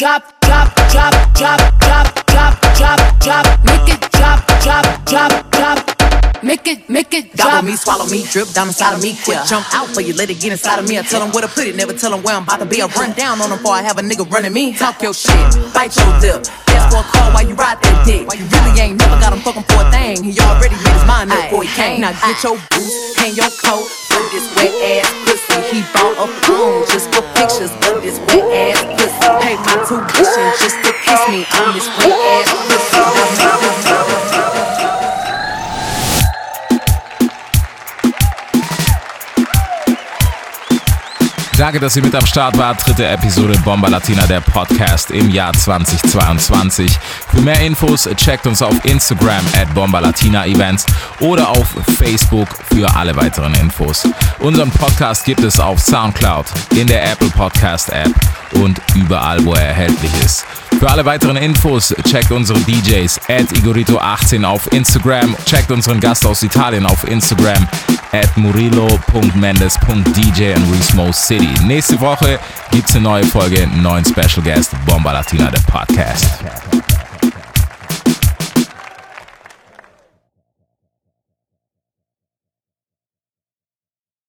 Drop, 0.04 0.43
drop. 8.04 8.12
Me, 8.12 8.24
drip 8.30 8.48
down 8.52 8.68
inside 8.68 8.94
of 8.94 9.02
me. 9.02 9.16
Quick 9.24 9.38
jump 9.46 9.66
out 9.74 9.88
for 9.88 10.00
you, 10.00 10.14
let 10.14 10.30
it 10.30 10.40
get 10.40 10.52
inside 10.52 10.78
of 10.78 10.88
me. 10.88 10.98
I 10.98 11.02
tell 11.02 11.20
them 11.20 11.30
where 11.32 11.42
to 11.42 11.48
put 11.48 11.66
it, 11.66 11.76
never 11.76 11.92
tell 11.92 12.10
them 12.10 12.22
where 12.22 12.36
I'm 12.36 12.42
about 12.42 12.60
to 12.60 12.66
be. 12.66 12.82
I 12.82 12.86
run 12.86 13.12
down 13.12 13.40
on 13.40 13.50
them 13.50 13.58
before 13.58 13.74
I 13.74 13.82
have 13.82 13.98
a 13.98 14.02
nigga 14.02 14.28
running 14.30 14.52
me. 14.52 14.74
Talk 14.74 15.02
your 15.02 15.14
shit, 15.14 15.32
bite 15.72 15.96
your 15.96 16.10
lip. 16.20 16.44
Ask 16.68 16.90
for 16.90 17.00
a 17.00 17.06
call 17.08 17.32
while 17.32 17.46
you 17.46 17.54
ride 17.54 17.80
that 17.80 18.04
dick. 18.04 18.26
Why 18.28 18.34
you 18.34 18.46
really 18.46 18.80
ain't 18.80 18.98
never 18.98 19.16
got 19.20 19.32
him 19.32 19.40
fucking 19.40 19.64
for 19.64 19.80
a 19.80 19.90
thing. 19.90 20.24
He 20.24 20.36
already 20.40 20.76
made 20.84 20.94
his 20.94 21.06
mind 21.06 21.32
up 21.32 21.48
before 21.48 21.64
he 21.64 21.70
came. 21.72 22.00
Now 22.00 22.12
get 22.12 22.36
your 22.42 22.56
boots, 22.70 23.16
hang 23.16 23.34
your 23.34 23.50
coat 23.62 23.86
for 23.88 24.22
this 24.32 24.44
wet 24.56 24.74
ass 25.00 25.08
pussy. 25.24 25.58
He 25.72 25.80
bought 25.94 26.16
a 26.20 26.26
phone 26.44 26.84
just 26.90 27.08
for 27.14 27.24
pictures 27.34 27.72
of 27.88 28.02
this 28.04 28.18
wet 28.28 28.44
ass 28.52 28.80
pussy. 28.84 29.28
Pay 29.40 29.56
my 29.64 29.74
tuition 29.86 30.46
just 30.60 30.76
to 30.84 30.90
kiss 31.04 31.22
me 31.32 31.46
on 31.56 31.72
this 31.72 31.88
wet 32.02 32.12
ass 32.12 32.48
pussy. 32.68 32.94
Ya 33.44 34.23
Danke, 41.56 41.78
dass 41.78 41.94
ihr 41.94 42.02
mit 42.02 42.16
am 42.16 42.26
Start 42.26 42.58
wart. 42.58 42.84
Dritte 42.84 43.06
Episode 43.06 43.56
Bomba 43.64 43.86
Latina, 43.86 44.26
der 44.26 44.40
Podcast 44.40 45.12
im 45.12 45.30
Jahr 45.30 45.52
2022. 45.52 46.98
Für 47.30 47.40
mehr 47.42 47.60
Infos 47.60 48.08
checkt 48.16 48.48
uns 48.48 48.60
auf 48.60 48.84
Instagram 48.84 49.44
at 49.56 49.72
Bomba 49.72 50.00
Latina 50.00 50.46
Events 50.46 50.84
oder 51.20 51.48
auf 51.48 51.68
Facebook 51.96 52.48
für 52.74 52.92
alle 52.96 53.14
weiteren 53.14 53.54
Infos. 53.54 54.08
Unseren 54.40 54.70
Podcast 54.72 55.24
gibt 55.24 55.44
es 55.44 55.60
auf 55.60 55.80
Soundcloud, 55.80 56.46
in 56.74 56.88
der 56.88 57.12
Apple 57.12 57.30
Podcast 57.30 57.88
App 57.90 58.10
und 58.54 58.80
überall, 58.94 59.44
wo 59.44 59.52
er 59.54 59.68
erhältlich 59.68 60.10
ist. 60.24 60.44
Für 60.78 60.90
alle 60.90 61.04
weiteren 61.04 61.36
Infos 61.36 61.94
checkt 62.08 62.30
unsere 62.30 62.58
DJs 62.60 63.20
at 63.28 63.52
Igorito18 63.52 64.44
auf 64.44 64.72
Instagram, 64.72 65.36
checkt 65.46 65.70
unseren 65.70 66.00
Gast 66.00 66.26
aus 66.26 66.42
Italien 66.42 66.86
auf 66.86 67.06
Instagram 67.08 67.68
at 68.12 68.36
murilo.mendes.dj 68.36 70.40
in 70.40 70.72
Resmo 70.72 71.12
City. 71.12 71.48
Nächste 71.64 72.00
Woche 72.00 72.38
gibt's 72.70 72.94
eine 72.94 73.02
neue 73.02 73.24
Folge, 73.24 73.62
einen 73.62 73.82
neuen 73.82 74.04
Special 74.04 74.42
Guest, 74.42 74.72
Bomba 74.86 75.12
Latina, 75.12 75.50
der 75.50 75.60
Podcast. 75.60 76.26